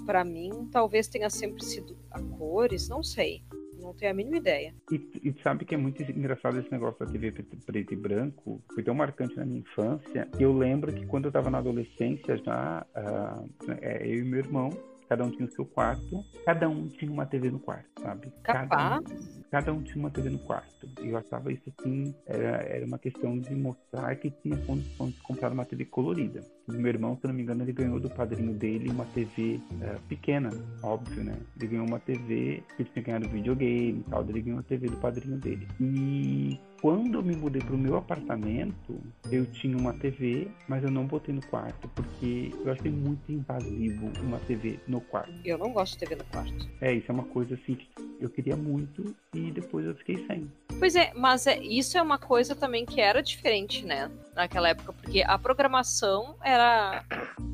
para 0.06 0.24
mim, 0.24 0.70
talvez 0.72 1.10
tenha 1.10 1.30
sempre 1.30 1.66
sido 1.66 1.98
a 2.10 2.22
cores, 2.22 2.88
não 2.88 3.04
sei. 3.04 3.44
Não 3.78 3.94
tenho 3.94 4.12
a 4.12 4.14
mínima 4.14 4.38
ideia. 4.38 4.74
E, 4.90 4.96
e 5.22 5.36
sabe 5.44 5.66
que 5.66 5.76
é 5.76 5.78
muito 5.78 6.02
engraçado 6.02 6.58
esse 6.58 6.72
negócio 6.72 7.06
da 7.06 7.12
TV 7.12 7.34
preto, 7.66 7.94
e 7.94 7.98
branco? 7.98 8.64
Foi 8.74 8.82
tão 8.82 8.96
marcante 8.96 9.36
na 9.36 9.46
minha 9.46 9.60
infância. 9.60 10.30
Eu 10.40 10.54
lembro 10.54 10.94
que 10.94 11.06
quando 11.06 11.26
eu 11.26 11.30
estava 11.30 11.50
na 11.50 11.58
adolescência 11.58 12.38
já, 12.38 12.86
uh, 12.96 13.50
eu 13.82 14.20
e 14.20 14.24
meu 14.24 14.40
irmão, 14.40 14.70
cada 15.14 15.26
um 15.26 15.30
tinha 15.30 15.46
o 15.46 15.52
seu 15.52 15.64
quarto, 15.64 16.26
cada 16.44 16.68
um 16.68 16.88
tinha 16.88 17.12
uma 17.12 17.24
TV 17.24 17.52
no 17.52 17.60
quarto, 17.60 18.02
sabe? 18.02 18.34
Cada 18.42 18.98
um, 18.98 19.04
cada 19.52 19.72
um 19.72 19.84
tinha 19.84 19.98
uma 19.98 20.10
TV 20.10 20.32
no 20.32 20.40
quarto. 20.40 20.90
E 21.04 21.10
eu 21.10 21.18
achava 21.18 21.54
isso 21.54 21.72
assim, 21.78 22.16
era, 22.26 22.64
era 22.64 22.84
uma 22.84 22.98
questão 22.98 23.38
de 23.38 23.54
mostrar 23.54 24.16
que 24.16 24.32
tinha 24.32 24.58
condições 24.66 25.14
de 25.14 25.22
comprar 25.22 25.52
uma 25.52 25.66
TV 25.66 25.86
colorida. 25.86 26.44
O 26.68 26.74
meu 26.74 26.88
irmão, 26.88 27.16
se 27.16 27.28
não 27.28 27.34
me 27.34 27.44
engano, 27.44 27.62
ele 27.62 27.74
ganhou 27.74 28.00
do 28.00 28.10
padrinho 28.10 28.54
dele 28.56 28.90
uma 28.90 29.06
TV 29.06 29.62
é, 29.82 29.98
pequena, 30.10 30.50
óbvio, 30.82 31.24
né? 31.24 31.38
Ele 31.58 31.68
ganhou 31.68 31.86
uma 31.86 32.00
TV, 32.00 32.64
ele 32.80 32.90
tinha 32.92 33.06
ganhado 33.06 33.30
videogame 33.30 34.00
e 34.00 34.10
tal, 34.10 34.28
ele 34.28 34.42
ganhou 34.42 34.62
a 34.62 34.64
TV 34.64 34.88
do 34.88 34.98
padrinho 34.98 35.38
dele. 35.38 35.68
E 35.80 36.60
quando 36.84 37.18
eu 37.18 37.24
me 37.24 37.34
mudei 37.34 37.62
para 37.62 37.76
o 37.76 37.78
meu 37.78 37.96
apartamento, 37.96 39.02
eu 39.32 39.46
tinha 39.46 39.78
uma 39.78 39.94
TV, 39.94 40.50
mas 40.68 40.84
eu 40.84 40.92
não 40.92 41.06
botei 41.06 41.34
no 41.34 41.42
quarto, 41.46 41.88
porque 41.96 42.52
eu 42.66 42.74
achei 42.74 42.92
muito 42.92 43.32
invasivo 43.32 44.12
uma 44.22 44.38
TV 44.40 44.78
no 44.86 45.00
quarto. 45.00 45.34
Eu 45.46 45.58
não 45.58 45.72
gosto 45.72 45.94
de 45.94 46.00
TV 46.00 46.18
no 46.18 46.26
quarto. 46.26 46.70
É, 46.82 46.94
isso 46.94 47.10
é 47.10 47.14
uma 47.14 47.24
coisa 47.24 47.56
assim 47.56 47.76
que 47.76 47.88
eu 48.20 48.30
queria 48.30 48.58
muito 48.58 49.16
e 49.34 49.50
depois 49.52 49.86
eu 49.86 49.96
fiquei 49.96 50.28
sem. 50.28 50.52
Pois 50.78 50.94
é, 50.94 51.14
mas 51.16 51.48
é, 51.48 51.58
isso 51.64 51.98
é 51.98 52.02
uma 52.02 52.18
coisa 52.18 52.54
também 52.54 52.86
que 52.86 53.00
era 53.00 53.24
diferente, 53.24 53.86
né? 53.86 54.12
Naquela 54.36 54.68
época, 54.68 54.92
porque 54.92 55.24
a 55.26 55.38
programação 55.38 56.36
era 56.44 57.06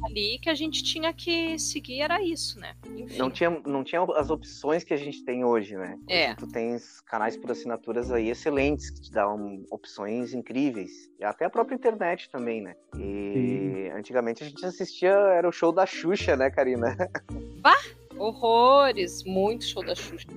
ali 0.04 0.39
que 0.39 0.50
a 0.50 0.56
gente 0.56 0.82
tinha 0.84 1.13
que 1.13 1.60
seguir, 1.60 2.02
era 2.02 2.20
isso, 2.24 2.60
né? 2.60 2.74
Enfim. 3.03 3.17
Não 3.17 3.31
tinha, 3.31 3.49
não 3.65 3.83
tinha 3.83 4.01
as 4.15 4.29
opções 4.29 4.83
que 4.83 4.93
a 4.93 4.97
gente 4.97 5.23
tem 5.23 5.43
hoje, 5.43 5.75
né? 5.75 5.97
É. 6.07 6.35
Tu 6.35 6.47
tens 6.47 7.01
canais 7.01 7.38
por 7.38 7.51
assinaturas 7.51 8.12
aí 8.12 8.29
excelentes 8.29 8.89
que 8.89 9.01
te 9.01 9.12
dão 9.12 9.63
opções 9.71 10.33
incríveis. 10.33 10.91
E 11.19 11.23
até 11.23 11.45
a 11.45 11.49
própria 11.49 11.75
internet 11.75 12.29
também, 12.29 12.62
né? 12.62 12.75
E 12.95 13.89
Sim. 13.89 13.97
antigamente 13.97 14.43
a 14.43 14.47
gente 14.47 14.65
assistia, 14.65 15.12
era 15.12 15.47
o 15.47 15.51
show 15.51 15.71
da 15.71 15.85
Xuxa, 15.85 16.35
né, 16.35 16.49
Karina? 16.49 16.95
Bah! 17.62 17.77
Horrores! 18.17 19.23
Muito 19.23 19.63
show 19.63 19.83
da 19.83 19.95
Xuxa. 19.95 20.27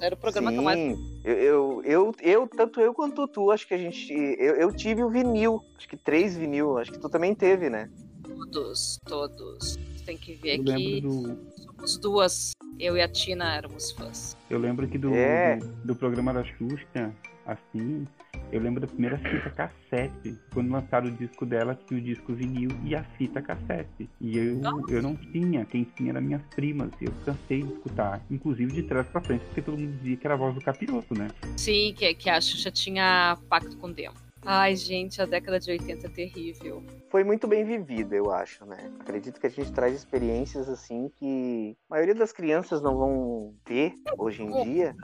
Era 0.00 0.14
o 0.14 0.18
programa 0.18 0.50
Sim, 0.50 0.56
que 0.56 0.60
eu 0.60 0.64
mais. 0.64 0.98
Eu, 1.24 1.34
eu, 1.34 1.82
eu, 1.84 2.14
eu, 2.20 2.48
tanto 2.48 2.80
eu 2.80 2.94
quanto 2.94 3.26
tu, 3.28 3.50
acho 3.50 3.66
que 3.66 3.74
a 3.74 3.78
gente. 3.78 4.12
Eu, 4.12 4.56
eu 4.56 4.72
tive 4.72 5.02
o 5.02 5.10
vinil, 5.10 5.60
acho 5.76 5.88
que 5.88 5.96
três 5.96 6.36
vinil, 6.36 6.78
acho 6.78 6.92
que 6.92 6.98
tu 6.98 7.08
também 7.08 7.34
teve, 7.34 7.68
né? 7.68 7.90
Todos, 8.22 8.98
todos. 9.04 9.76
Tem 10.04 10.16
que 10.16 10.34
ver 10.34 10.58
eu 10.58 10.64
que 10.64 11.00
do... 11.00 11.51
somos 11.82 11.98
duas, 11.98 12.52
eu 12.78 12.96
e 12.96 13.00
a 13.00 13.08
Tina 13.08 13.56
éramos 13.56 13.90
fãs. 13.90 14.36
Eu 14.48 14.58
lembro 14.58 14.86
que 14.86 14.96
do, 14.96 15.12
é. 15.14 15.56
do, 15.56 15.66
do 15.86 15.96
programa 15.96 16.32
da 16.32 16.44
Xuxa, 16.44 17.12
assim, 17.44 18.06
eu 18.52 18.60
lembro 18.60 18.80
da 18.80 18.86
primeira 18.86 19.18
fita 19.18 19.50
cassete. 19.50 20.38
Quando 20.54 20.70
lançaram 20.70 21.08
o 21.08 21.10
disco 21.10 21.44
dela, 21.44 21.76
tinha 21.86 21.98
o 21.98 22.02
disco 22.02 22.32
vinil 22.34 22.70
e 22.84 22.94
a 22.94 23.02
fita 23.02 23.42
cassete. 23.42 24.08
E 24.20 24.38
eu, 24.38 24.60
eu 24.88 25.02
não 25.02 25.16
tinha, 25.16 25.64
quem 25.64 25.84
tinha 25.96 26.10
eram 26.10 26.22
minhas 26.22 26.42
primas. 26.54 26.90
E 27.00 27.06
eu 27.06 27.12
cansei 27.24 27.62
de 27.62 27.72
escutar, 27.72 28.20
inclusive 28.30 28.72
de 28.72 28.82
trás 28.84 29.06
pra 29.08 29.20
frente, 29.20 29.44
porque 29.46 29.62
todo 29.62 29.78
mundo 29.78 29.98
dizia 29.98 30.16
que 30.16 30.26
era 30.26 30.34
a 30.34 30.38
voz 30.38 30.54
do 30.54 30.60
capiroto, 30.60 31.18
né? 31.18 31.28
Sim, 31.56 31.94
que, 31.96 32.14
que 32.14 32.30
a 32.30 32.40
Xuxa 32.40 32.70
tinha 32.70 33.36
pacto 33.48 33.76
com 33.76 33.88
o 33.88 33.92
demo. 33.92 34.14
Ai, 34.44 34.74
gente, 34.74 35.22
a 35.22 35.26
década 35.26 35.60
de 35.60 35.70
80 35.70 36.06
é 36.06 36.10
terrível. 36.10 36.82
Foi 37.10 37.22
muito 37.22 37.46
bem 37.46 37.64
vivida, 37.64 38.16
eu 38.16 38.32
acho, 38.32 38.64
né? 38.66 38.90
Acredito 38.98 39.40
que 39.40 39.46
a 39.46 39.50
gente 39.50 39.72
traz 39.72 39.94
experiências 39.94 40.68
assim 40.68 41.10
que 41.16 41.76
a 41.88 41.94
maioria 41.94 42.14
das 42.14 42.32
crianças 42.32 42.82
não 42.82 42.96
vão 42.96 43.54
ter 43.64 43.94
hoje 44.18 44.42
em 44.42 44.64
dia. 44.64 44.96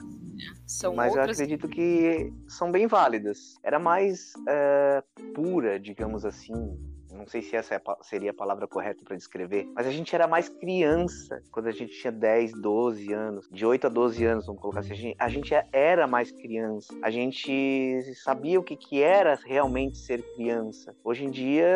São 0.67 0.95
mas 0.95 1.15
eu 1.15 1.23
acredito 1.23 1.69
que 1.69 2.33
são 2.49 2.73
bem 2.73 2.87
válidas. 2.87 3.55
Era 3.63 3.79
mais 3.79 4.33
uh, 4.39 5.33
pura, 5.35 5.79
digamos 5.79 6.25
assim, 6.25 6.77
não 7.19 7.27
sei 7.27 7.43
se 7.43 7.57
essa 7.57 7.75
é 7.75 7.83
seria 8.03 8.31
a 8.31 8.35
palavra 8.35 8.67
correta 8.67 9.05
para 9.05 9.17
descrever, 9.17 9.69
mas 9.75 9.87
a 9.87 9.91
gente 9.91 10.15
era 10.15 10.27
mais 10.27 10.49
criança 10.49 11.43
quando 11.51 11.67
a 11.67 11.73
gente 11.73 11.93
tinha 11.99 12.13
10, 12.13 12.53
12 12.53 13.13
anos, 13.13 13.49
de 13.51 13.67
8 13.67 13.87
a 13.87 13.91
12 13.91 14.25
anos, 14.25 14.47
vamos 14.47 14.63
colocar 14.63 14.81
assim. 14.81 14.93
A 14.93 14.97
gente, 14.97 15.17
a 15.19 15.29
gente 15.29 15.55
era 15.73 16.07
mais 16.07 16.31
criança, 16.31 16.95
a 17.03 17.11
gente 17.11 18.03
sabia 18.23 18.59
o 18.61 18.63
que, 18.63 18.77
que 18.77 19.03
era 19.03 19.39
realmente 19.45 19.99
ser 19.99 20.23
criança. 20.35 20.95
Hoje 21.03 21.25
em 21.25 21.31
dia, 21.31 21.67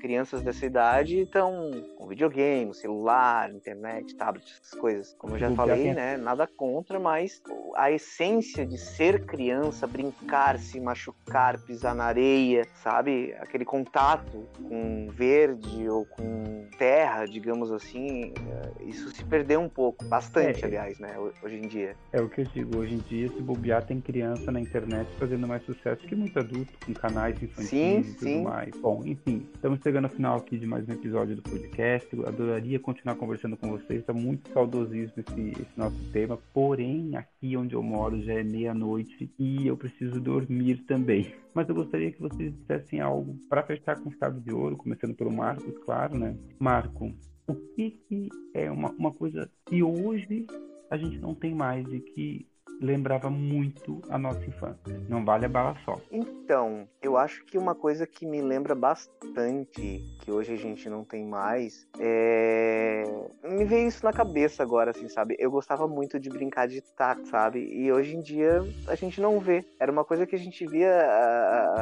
crianças 0.00 0.42
dessa 0.42 0.66
idade 0.66 1.20
estão 1.20 1.70
com 1.96 2.06
videogame, 2.06 2.74
celular, 2.74 3.52
internet, 3.52 4.14
tablet, 4.16 4.44
essas 4.60 4.78
coisas. 4.78 5.14
Como 5.18 5.34
eu 5.34 5.38
já 5.38 5.50
falei, 5.52 5.94
né? 5.94 6.16
Nada 6.16 6.46
contra, 6.46 6.98
mas 6.98 7.40
a 7.76 7.90
essência 7.90 8.66
de 8.66 8.76
ser 8.76 9.24
criança, 9.24 9.86
brincar, 9.86 10.58
se 10.58 10.80
machucar, 10.80 11.60
pisar 11.60 11.94
na 11.94 12.04
areia, 12.04 12.66
sabe? 12.82 13.34
Aquele 13.38 13.64
contato 13.64 13.99
contato 14.00 14.48
com 14.66 15.08
verde 15.10 15.88
ou 15.88 16.06
com 16.06 16.64
terra, 16.78 17.26
digamos 17.26 17.70
assim, 17.70 18.32
é, 18.48 18.84
isso 18.84 19.10
se 19.10 19.22
perdeu 19.24 19.60
um 19.60 19.68
pouco, 19.68 20.02
bastante, 20.06 20.62
é, 20.62 20.66
aliás, 20.66 20.98
né, 20.98 21.14
hoje 21.42 21.56
em 21.56 21.68
dia. 21.68 21.94
É 22.12 22.20
o 22.20 22.28
que 22.28 22.40
eu 22.40 22.44
digo, 22.46 22.78
hoje 22.78 22.94
em 22.94 22.98
dia, 22.98 23.28
se 23.28 23.42
bobear, 23.42 23.84
tem 23.84 24.00
criança 24.00 24.50
na 24.50 24.58
internet 24.58 25.06
fazendo 25.18 25.46
mais 25.46 25.62
sucesso 25.64 26.00
que 26.06 26.14
muito 26.14 26.38
adulto, 26.38 26.72
com 26.86 26.94
canais 26.94 27.42
infantis 27.42 27.68
sim, 27.68 27.98
e 27.98 28.04
tudo 28.14 28.18
sim. 28.20 28.42
mais. 28.42 28.74
Bom, 28.80 29.02
enfim, 29.04 29.46
estamos 29.54 29.80
chegando 29.82 30.04
ao 30.04 30.10
final 30.10 30.38
aqui 30.38 30.58
de 30.58 30.66
mais 30.66 30.88
um 30.88 30.92
episódio 30.92 31.36
do 31.36 31.42
podcast. 31.42 32.08
Eu 32.16 32.26
adoraria 32.26 32.80
continuar 32.80 33.16
conversando 33.16 33.56
com 33.56 33.68
vocês, 33.68 34.00
está 34.00 34.14
muito 34.14 34.50
saudosismo 34.50 35.12
esse, 35.18 35.50
esse 35.50 35.76
nosso 35.76 36.02
tema, 36.10 36.38
porém, 36.54 37.16
aqui 37.16 37.54
onde 37.54 37.74
eu 37.74 37.82
moro 37.82 38.22
já 38.22 38.32
é 38.32 38.42
meia-noite 38.42 39.30
e 39.38 39.66
eu 39.66 39.76
preciso 39.76 40.18
dormir 40.20 40.78
também. 40.86 41.34
Mas 41.52 41.68
eu 41.68 41.74
gostaria 41.74 42.12
que 42.12 42.20
vocês 42.20 42.54
dissessem 42.54 43.00
algo 43.00 43.36
para 43.48 43.62
fechar 43.62 43.89
com 43.96 44.10
chave 44.12 44.40
de 44.40 44.52
ouro, 44.52 44.76
começando 44.76 45.14
pelo 45.14 45.32
Marcos, 45.32 45.76
claro, 45.84 46.18
né? 46.18 46.36
Marco, 46.58 47.12
o 47.46 47.54
que, 47.74 47.90
que 48.08 48.28
é 48.54 48.70
uma, 48.70 48.90
uma 48.90 49.12
coisa 49.12 49.50
que 49.66 49.82
hoje 49.82 50.46
a 50.90 50.96
gente 50.96 51.18
não 51.18 51.34
tem 51.34 51.54
mais 51.54 51.86
e 51.92 52.00
que 52.00 52.49
lembrava 52.80 53.28
muito 53.28 54.00
a 54.08 54.18
nossa 54.18 54.44
infância. 54.44 55.00
Não 55.08 55.24
vale 55.24 55.46
a 55.46 55.48
bala 55.48 55.76
só. 55.84 56.00
Então, 56.10 56.88
eu 57.02 57.16
acho 57.16 57.44
que 57.44 57.58
uma 57.58 57.74
coisa 57.74 58.06
que 58.06 58.26
me 58.26 58.40
lembra 58.40 58.74
bastante, 58.74 60.02
que 60.20 60.32
hoje 60.32 60.54
a 60.54 60.56
gente 60.56 60.88
não 60.88 61.04
tem 61.04 61.26
mais, 61.26 61.86
é. 61.98 63.04
Me 63.44 63.64
veio 63.64 63.88
isso 63.88 64.04
na 64.04 64.12
cabeça 64.12 64.62
agora, 64.62 64.92
assim, 64.92 65.08
sabe? 65.08 65.36
Eu 65.38 65.50
gostava 65.50 65.86
muito 65.86 66.18
de 66.18 66.30
brincar 66.30 66.66
de 66.66 66.80
taco, 66.80 67.26
sabe? 67.26 67.60
E 67.60 67.92
hoje 67.92 68.16
em 68.16 68.20
dia 68.20 68.62
a 68.86 68.94
gente 68.94 69.20
não 69.20 69.38
vê. 69.38 69.64
Era 69.78 69.92
uma 69.92 70.04
coisa 70.04 70.26
que 70.26 70.34
a 70.34 70.38
gente 70.38 70.66
via 70.66 70.90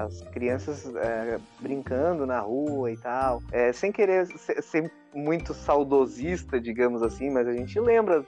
as 0.05 0.23
crianças 0.31 0.95
é, 0.97 1.39
brincando 1.61 2.27
na 2.27 2.41
rua 2.41 2.91
e 2.91 2.97
tal, 2.97 3.43
é, 3.53 3.73
sem 3.73 3.93
querer 3.93 4.27
ser, 4.27 4.91
muito 5.15 5.55
saudosista, 5.55 6.61
digamos 6.61 7.03
assim, 7.03 7.31
mas 7.31 7.47
a 7.47 7.53
gente 7.53 7.79
lembra 7.81 8.25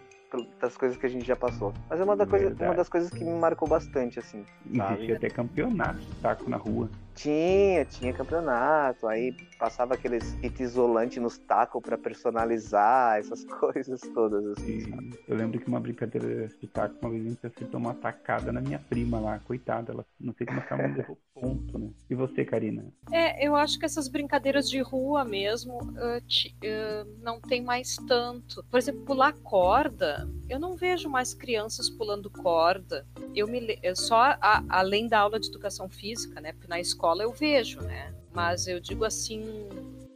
das 0.61 0.77
coisas 0.77 0.97
que 0.97 1.07
a 1.07 1.09
gente 1.09 1.27
já 1.27 1.37
passou. 1.37 1.73
Mas 1.89 2.01
é 2.01 2.05
uma, 2.05 2.17
da 2.17 2.27
coisa, 2.27 2.55
uma 2.65 2.75
das 2.75 2.89
coisas 2.89 3.11
que 3.11 3.25
me 3.25 3.39
marcou 3.39 3.69
bastante, 3.69 4.19
assim. 4.19 4.45
Existia 4.71 5.17
até 5.17 5.29
campeonato 5.29 5.99
de 5.99 6.15
taco 6.17 6.49
na 6.49 6.57
rua. 6.57 6.89
Tinha, 7.15 7.85
tinha 7.85 8.13
campeonato, 8.13 9.07
aí 9.07 9.35
passava 9.59 9.95
aqueles 9.95 10.33
kit 10.41 10.63
isolante 10.63 11.21
nos 11.21 11.37
tacos 11.37 11.83
para 11.83 11.99
personalizar, 11.99 13.19
essas 13.19 13.45
coisas 13.61 14.01
todas, 14.15 14.45
assim. 14.47 15.13
Eu 15.29 15.37
lembro 15.37 15.61
que 15.61 15.69
uma 15.69 15.81
brincadeira 15.81 16.49
de 16.49 16.67
taco, 16.67 16.95
uma 17.03 17.11
vez 17.11 17.25
a 17.25 17.29
gente 17.29 17.47
acertou 17.47 17.79
uma 17.79 17.95
tacada 17.95 18.51
na 18.53 18.61
minha 18.61 18.79
prima 18.79 19.21
lá, 19.21 19.39
coitada, 19.41 19.93
ela 19.93 20.05
não 20.19 20.33
sei 20.33 20.47
como 20.47 20.61
mão 20.61 20.97
levou 20.97 21.19
ponto, 21.35 21.79
né? 21.79 21.91
E 22.09 22.15
você, 22.15 22.45
Karina? 22.45 22.87
É, 23.13 23.47
eu 23.47 23.55
acho 23.55 23.79
que 23.79 23.85
essas 23.85 24.09
brincadeiras 24.09 24.69
de 24.69 24.81
rua 24.81 25.25
mesmo 25.25 25.79
uh, 25.79 26.21
t, 26.27 26.55
uh, 26.65 27.23
não 27.23 27.41
tem 27.41 27.63
mais 27.63 27.97
tanto. 28.09 28.65
Por 28.71 28.79
exemplo, 28.79 29.05
pular 29.05 29.33
corda, 29.33 30.29
eu 30.49 30.59
não 30.59 30.77
vejo 30.77 31.09
mais 31.09 31.35
crianças 31.35 31.89
pulando 31.91 32.31
corda. 32.31 33.07
Eu 33.35 33.47
me 33.47 33.79
só 33.95 34.37
a, 34.41 34.65
além 34.69 35.07
da 35.09 35.21
aula 35.21 35.39
de 35.39 35.49
educação 35.49 35.89
física, 35.89 36.41
né? 36.41 36.53
Porque 36.53 36.69
na 36.69 36.81
escola 36.81 37.10
escola 37.11 37.23
eu 37.23 37.33
vejo, 37.33 37.81
né? 37.81 38.15
Mas 38.33 38.69
eu 38.69 38.79
digo 38.79 39.05
assim, 39.05 39.69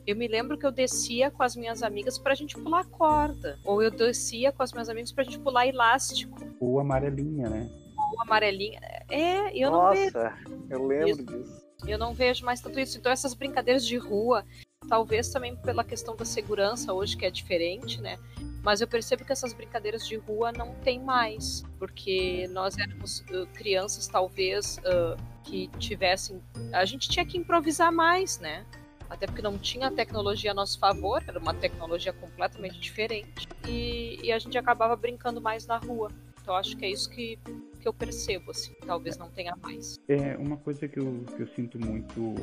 eu 0.07 0.14
me 0.14 0.28
lembro 0.28 0.57
que 0.57 0.64
eu 0.64 0.70
descia 0.70 1.30
com 1.30 1.42
as 1.42 1.57
minhas 1.57 1.83
amigas 1.83 2.18
pra 2.18 2.35
gente 2.35 2.54
pular 2.54 2.85
corda. 2.85 3.59
Ou 3.64 3.83
eu 3.83 3.90
descia 3.90 4.52
com 4.52 4.62
as 4.62 4.72
minhas 4.72 4.88
amigas 4.88 5.11
pra 5.11 5.24
gente 5.24 5.38
pular 5.40 5.66
elástico. 5.66 6.38
Ou 6.61 6.78
amarelinha, 6.78 7.48
né? 7.48 7.68
Ou 8.12 8.22
amarelinha. 8.22 8.80
É, 9.11 9.57
eu 9.57 9.70
Nossa, 9.70 9.94
não 9.94 10.04
vejo. 10.04 10.18
Nossa, 10.18 10.35
eu 10.70 10.87
lembro 10.87 11.09
isso. 11.09 11.24
disso. 11.24 11.64
Eu 11.87 11.98
não 11.98 12.14
vejo 12.14 12.44
mais 12.44 12.61
tanto 12.61 12.78
isso. 12.78 12.96
Então, 12.96 13.11
essas 13.11 13.35
brincadeiras 13.35 13.85
de 13.85 13.96
rua, 13.96 14.44
talvez 14.88 15.28
também 15.30 15.57
pela 15.57 15.83
questão 15.83 16.14
da 16.14 16.24
segurança 16.24 16.92
hoje, 16.92 17.16
que 17.16 17.26
é 17.26 17.30
diferente, 17.30 18.00
né? 18.00 18.18
Mas 18.64 18.81
eu 18.81 18.88
percebo 18.88 19.24
que 19.27 19.33
essas 19.33 19.53
brincadeiras 19.53 20.09
de 20.09 20.16
rua 20.16 20.50
não 20.50 20.74
tem 20.77 20.98
mais, 20.98 21.62
porque 21.79 22.48
nós 22.50 22.79
éramos 22.79 23.20
uh, 23.20 23.46
crianças, 23.53 24.09
talvez, 24.09 24.79
uh, 24.79 25.22
que 25.44 25.68
tivessem. 25.79 26.42
A 26.72 26.87
gente 26.87 27.07
tinha 27.11 27.27
que 27.27 27.37
improvisar 27.37 27.92
mais, 27.92 28.38
né? 28.38 28.64
Até 29.11 29.27
porque 29.27 29.42
não 29.42 29.59
tinha 29.59 29.90
tecnologia 29.90 30.53
a 30.53 30.55
nosso 30.55 30.79
favor, 30.79 31.22
era 31.29 31.38
uma 31.38 31.53
tecnologia 31.53 32.14
completamente 32.14 32.81
diferente. 32.81 33.46
E, 33.68 34.18
e 34.22 34.33
a 34.33 34.38
gente 34.38 34.57
acabava 34.57 34.96
brincando 34.96 35.42
mais 35.42 35.66
na 35.66 35.77
rua. 35.77 36.11
Então 36.40 36.57
acho 36.57 36.74
que 36.74 36.87
é 36.87 36.90
isso 36.90 37.11
que, 37.11 37.38
que 37.81 37.87
eu 37.87 37.92
percebo, 37.92 38.50
assim. 38.50 38.72
Talvez 38.87 39.18
não 39.18 39.31
tenha 39.31 39.55
mais. 39.57 40.00
É, 40.09 40.38
uma 40.38 40.57
coisa 40.57 40.88
que 40.88 40.98
eu, 40.98 41.24
que 41.37 41.42
eu 41.42 41.48
sinto 41.48 41.79
muito, 41.79 42.35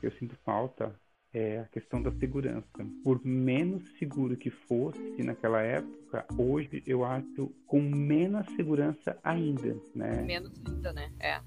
que 0.00 0.06
eu 0.08 0.12
sinto 0.12 0.36
falta 0.44 0.92
é 1.32 1.60
a 1.60 1.64
questão 1.66 2.02
da 2.02 2.12
segurança. 2.12 2.66
Por 3.04 3.24
menos 3.24 3.82
seguro 3.98 4.36
que 4.36 4.50
fosse 4.50 5.22
naquela 5.22 5.62
época, 5.62 6.26
hoje 6.36 6.82
eu 6.86 7.04
acho 7.04 7.52
com 7.66 7.80
menos 7.80 8.46
segurança 8.56 9.18
ainda, 9.22 9.76
né? 9.94 10.22
Menos 10.22 10.52
ainda, 10.66 10.92
né? 10.92 11.12
É. 11.20 11.40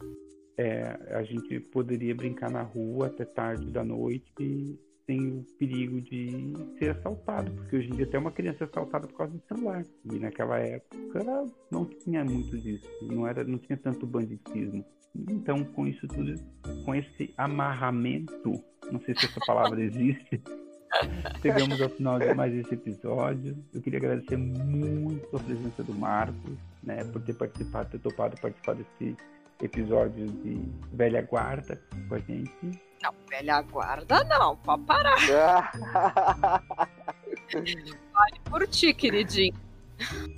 é. 0.57 1.15
A 1.15 1.23
gente 1.23 1.59
poderia 1.59 2.15
brincar 2.15 2.49
na 2.49 2.61
rua 2.61 3.07
até 3.07 3.25
tarde 3.25 3.69
da 3.71 3.83
noite 3.83 4.79
sem 5.05 5.39
o 5.39 5.45
perigo 5.59 5.99
de 5.99 6.53
ser 6.79 6.91
assaltado, 6.91 7.51
porque 7.51 7.75
hoje 7.75 7.89
em 7.89 7.95
dia 7.95 8.05
até 8.05 8.17
uma 8.17 8.31
criança 8.31 8.63
é 8.63 8.67
assaltada 8.67 9.05
por 9.05 9.17
causa 9.17 9.33
do 9.33 9.43
celular. 9.47 9.83
E 10.05 10.17
naquela 10.17 10.57
época 10.59 11.25
não 11.69 11.85
tinha 11.85 12.23
muito 12.23 12.57
disso, 12.57 12.87
não 13.01 13.27
era, 13.27 13.43
não 13.43 13.57
tinha 13.57 13.77
tanto 13.77 14.07
banditismo. 14.07 14.85
Então, 15.15 15.63
com 15.63 15.85
isso 15.85 16.07
tudo, 16.07 16.33
com 16.85 16.95
esse 16.95 17.31
amarramento, 17.37 18.53
não 18.93 19.01
sei 19.01 19.15
se 19.15 19.25
essa 19.25 19.39
palavra 19.45 19.81
existe, 19.81 20.39
chegamos 21.41 21.81
ao 21.81 21.89
final 21.89 22.19
de 22.19 22.33
mais 22.33 22.53
esse 22.53 22.75
episódio. 22.75 23.57
Eu 23.73 23.81
queria 23.81 23.97
agradecer 23.97 24.37
muito 24.37 25.35
a 25.35 25.39
presença 25.39 25.83
do 25.83 25.93
Marcos, 25.93 26.57
né, 26.83 27.03
por 27.05 27.21
ter 27.21 27.33
participado, 27.33 27.89
ter 27.89 27.99
topado 27.99 28.39
participar 28.39 28.75
desse 28.75 29.17
episódio 29.61 30.27
de 30.27 30.61
Velha 30.93 31.23
Guarda 31.23 31.81
com 32.07 32.15
a 32.15 32.19
gente. 32.19 32.53
Não, 33.01 33.13
velha 33.29 33.61
guarda 33.61 34.23
não, 34.23 34.55
pode 34.55 34.83
parar. 34.83 35.17
vale 37.51 38.39
por 38.49 38.65
ti, 38.67 38.93
queridinho. 38.93 39.53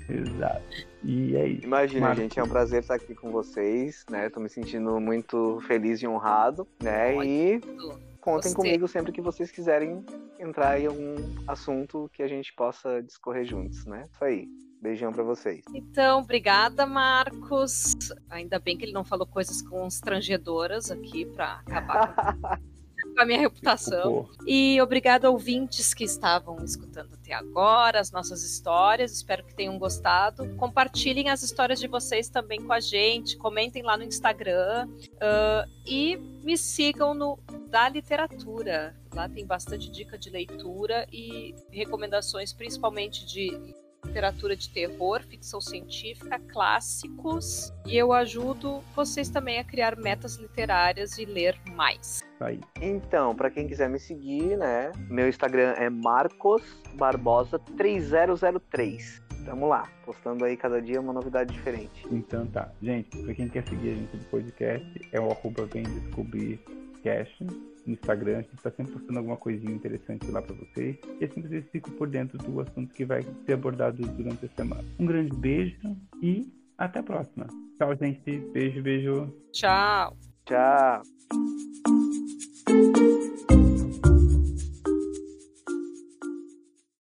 Exato. 0.10 0.64
E 1.04 1.36
é 1.36 1.48
isso. 1.48 1.66
Imagina, 1.66 2.08
Marcos. 2.08 2.24
gente, 2.24 2.40
é 2.40 2.44
um 2.44 2.50
prazer 2.50 2.82
estar 2.82 2.96
aqui 2.96 3.14
com 3.14 3.32
vocês, 3.32 4.04
né? 4.10 4.30
Tô 4.30 4.40
me 4.40 4.50
sentindo 4.50 5.00
muito 5.00 5.62
feliz 5.68 6.02
e 6.02 6.08
honrado, 6.08 6.68
né? 6.82 7.14
Muito. 7.14 7.70
E 7.70 8.15
contem 8.26 8.52
Gostei. 8.52 8.72
comigo 8.72 8.88
sempre 8.88 9.12
que 9.12 9.22
vocês 9.22 9.52
quiserem 9.52 10.04
entrar 10.40 10.80
em 10.82 10.88
algum 10.88 11.16
assunto 11.48 12.10
que 12.12 12.24
a 12.24 12.28
gente 12.28 12.52
possa 12.56 13.04
discorrer 13.04 13.46
juntos, 13.46 13.86
né? 13.86 14.04
Isso 14.12 14.24
aí. 14.24 14.48
Beijão 14.82 15.12
para 15.12 15.24
vocês. 15.24 15.64
Então, 15.74 16.22
obrigada, 16.22 16.86
Marcos. 16.86 17.96
Ainda 18.30 18.60
bem 18.60 18.78
que 18.78 18.84
ele 18.86 18.92
não 18.92 19.06
falou 19.06 19.26
coisas 19.26 19.62
constrangedoras 19.62 20.92
aqui 20.92 21.26
para 21.26 21.60
acabar 21.60 22.60
com 23.16 23.22
a 23.22 23.26
minha 23.26 23.40
reputação. 23.40 24.30
E 24.46 24.80
obrigada, 24.82 25.30
ouvintes 25.30 25.94
que 25.94 26.04
estavam 26.04 26.64
escutando 26.64 27.14
até 27.14 27.34
agora 27.34 28.00
as 28.00 28.12
nossas 28.12 28.44
histórias. 28.44 29.14
Espero 29.14 29.44
que 29.44 29.56
tenham 29.56 29.80
gostado. 29.80 30.56
Compartilhem 30.56 31.30
as 31.30 31.42
histórias 31.42 31.80
de 31.80 31.88
vocês 31.88 32.30
também 32.30 32.62
com 32.62 32.74
a 32.74 32.80
gente. 32.80 33.38
Comentem 33.38 33.82
lá 33.82 33.98
no 33.98 34.04
Instagram. 34.04 34.88
Uh, 34.88 35.70
e 35.86 36.18
me 36.44 36.58
sigam 36.58 37.14
no 37.14 37.40
Da 37.70 37.88
Literatura. 37.90 38.96
Lá 39.14 39.30
tem 39.30 39.46
bastante 39.46 39.90
dica 39.90 40.18
de 40.18 40.30
leitura 40.30 41.08
e 41.12 41.56
recomendações, 41.72 42.52
principalmente 42.52 43.26
de 43.26 43.76
literatura 44.06 44.56
de 44.56 44.70
terror, 44.70 45.22
ficção 45.24 45.60
científica, 45.60 46.40
clássicos. 46.40 47.74
E 47.86 47.98
eu 47.98 48.14
ajudo 48.14 48.84
vocês 48.96 49.30
também 49.30 49.60
a 49.60 49.64
criar 49.64 49.98
metas 49.98 50.38
literárias 50.38 51.18
e 51.18 51.26
ler 51.26 51.60
mais. 51.76 52.24
Aí. 52.40 52.60
Então, 52.82 53.36
para 53.36 53.50
quem 53.50 53.68
quiser 53.68 53.90
me 53.90 54.00
seguir, 54.00 54.58
né? 54.58 54.92
Meu 55.10 55.28
Instagram 55.28 55.74
é 55.78 55.90
Marcos 55.90 56.62
Barbosa 56.96 57.60
3003. 57.78 59.22
Tamo 59.46 59.68
lá, 59.68 59.88
postando 60.04 60.44
aí 60.44 60.58
cada 60.58 60.82
dia 60.82 61.00
uma 61.00 61.14
novidade 61.14 61.54
diferente. 61.54 62.06
Então 62.12 62.48
tá. 62.48 62.72
Gente, 62.82 63.16
pra 63.24 63.34
quem 63.34 63.48
quer 63.48 63.64
seguir 63.68 63.92
a 63.92 63.96
gente 63.96 64.18
no 64.18 64.24
podcast, 64.26 65.10
é 65.12 65.20
o 65.20 65.30
arroba 65.30 65.66
vem 65.66 65.84
descobrir 65.84 66.60
cast 67.04 67.46
no 67.86 67.94
Instagram, 67.94 68.38
a 68.38 68.42
gente 68.42 68.56
está 68.56 68.72
sempre 68.72 68.94
postando 68.94 69.20
alguma 69.20 69.38
coisinha 69.38 69.74
interessante 69.74 70.30
lá 70.32 70.42
para 70.42 70.56
vocês. 70.56 70.98
E 71.20 71.26
assim 71.26 71.42
vocês 71.42 71.66
ficam 71.72 71.94
por 71.94 72.08
dentro 72.08 72.38
do 72.38 72.60
assunto 72.60 72.94
que 72.94 73.06
vai 73.06 73.24
ser 73.46 73.54
abordado 73.54 74.06
durante 74.08 74.46
a 74.46 74.50
semana. 74.50 74.84
Um 75.00 75.06
grande 75.06 75.36
beijo 75.36 75.78
e 76.22 76.52
até 76.78 77.00
a 77.00 77.04
próxima. 77.04 77.48
Tchau, 77.78 77.96
gente. 77.96 78.40
Beijo, 78.54 78.82
beijo. 78.82 79.34
Tchau. 79.52 80.18
Tchau. 80.46 81.02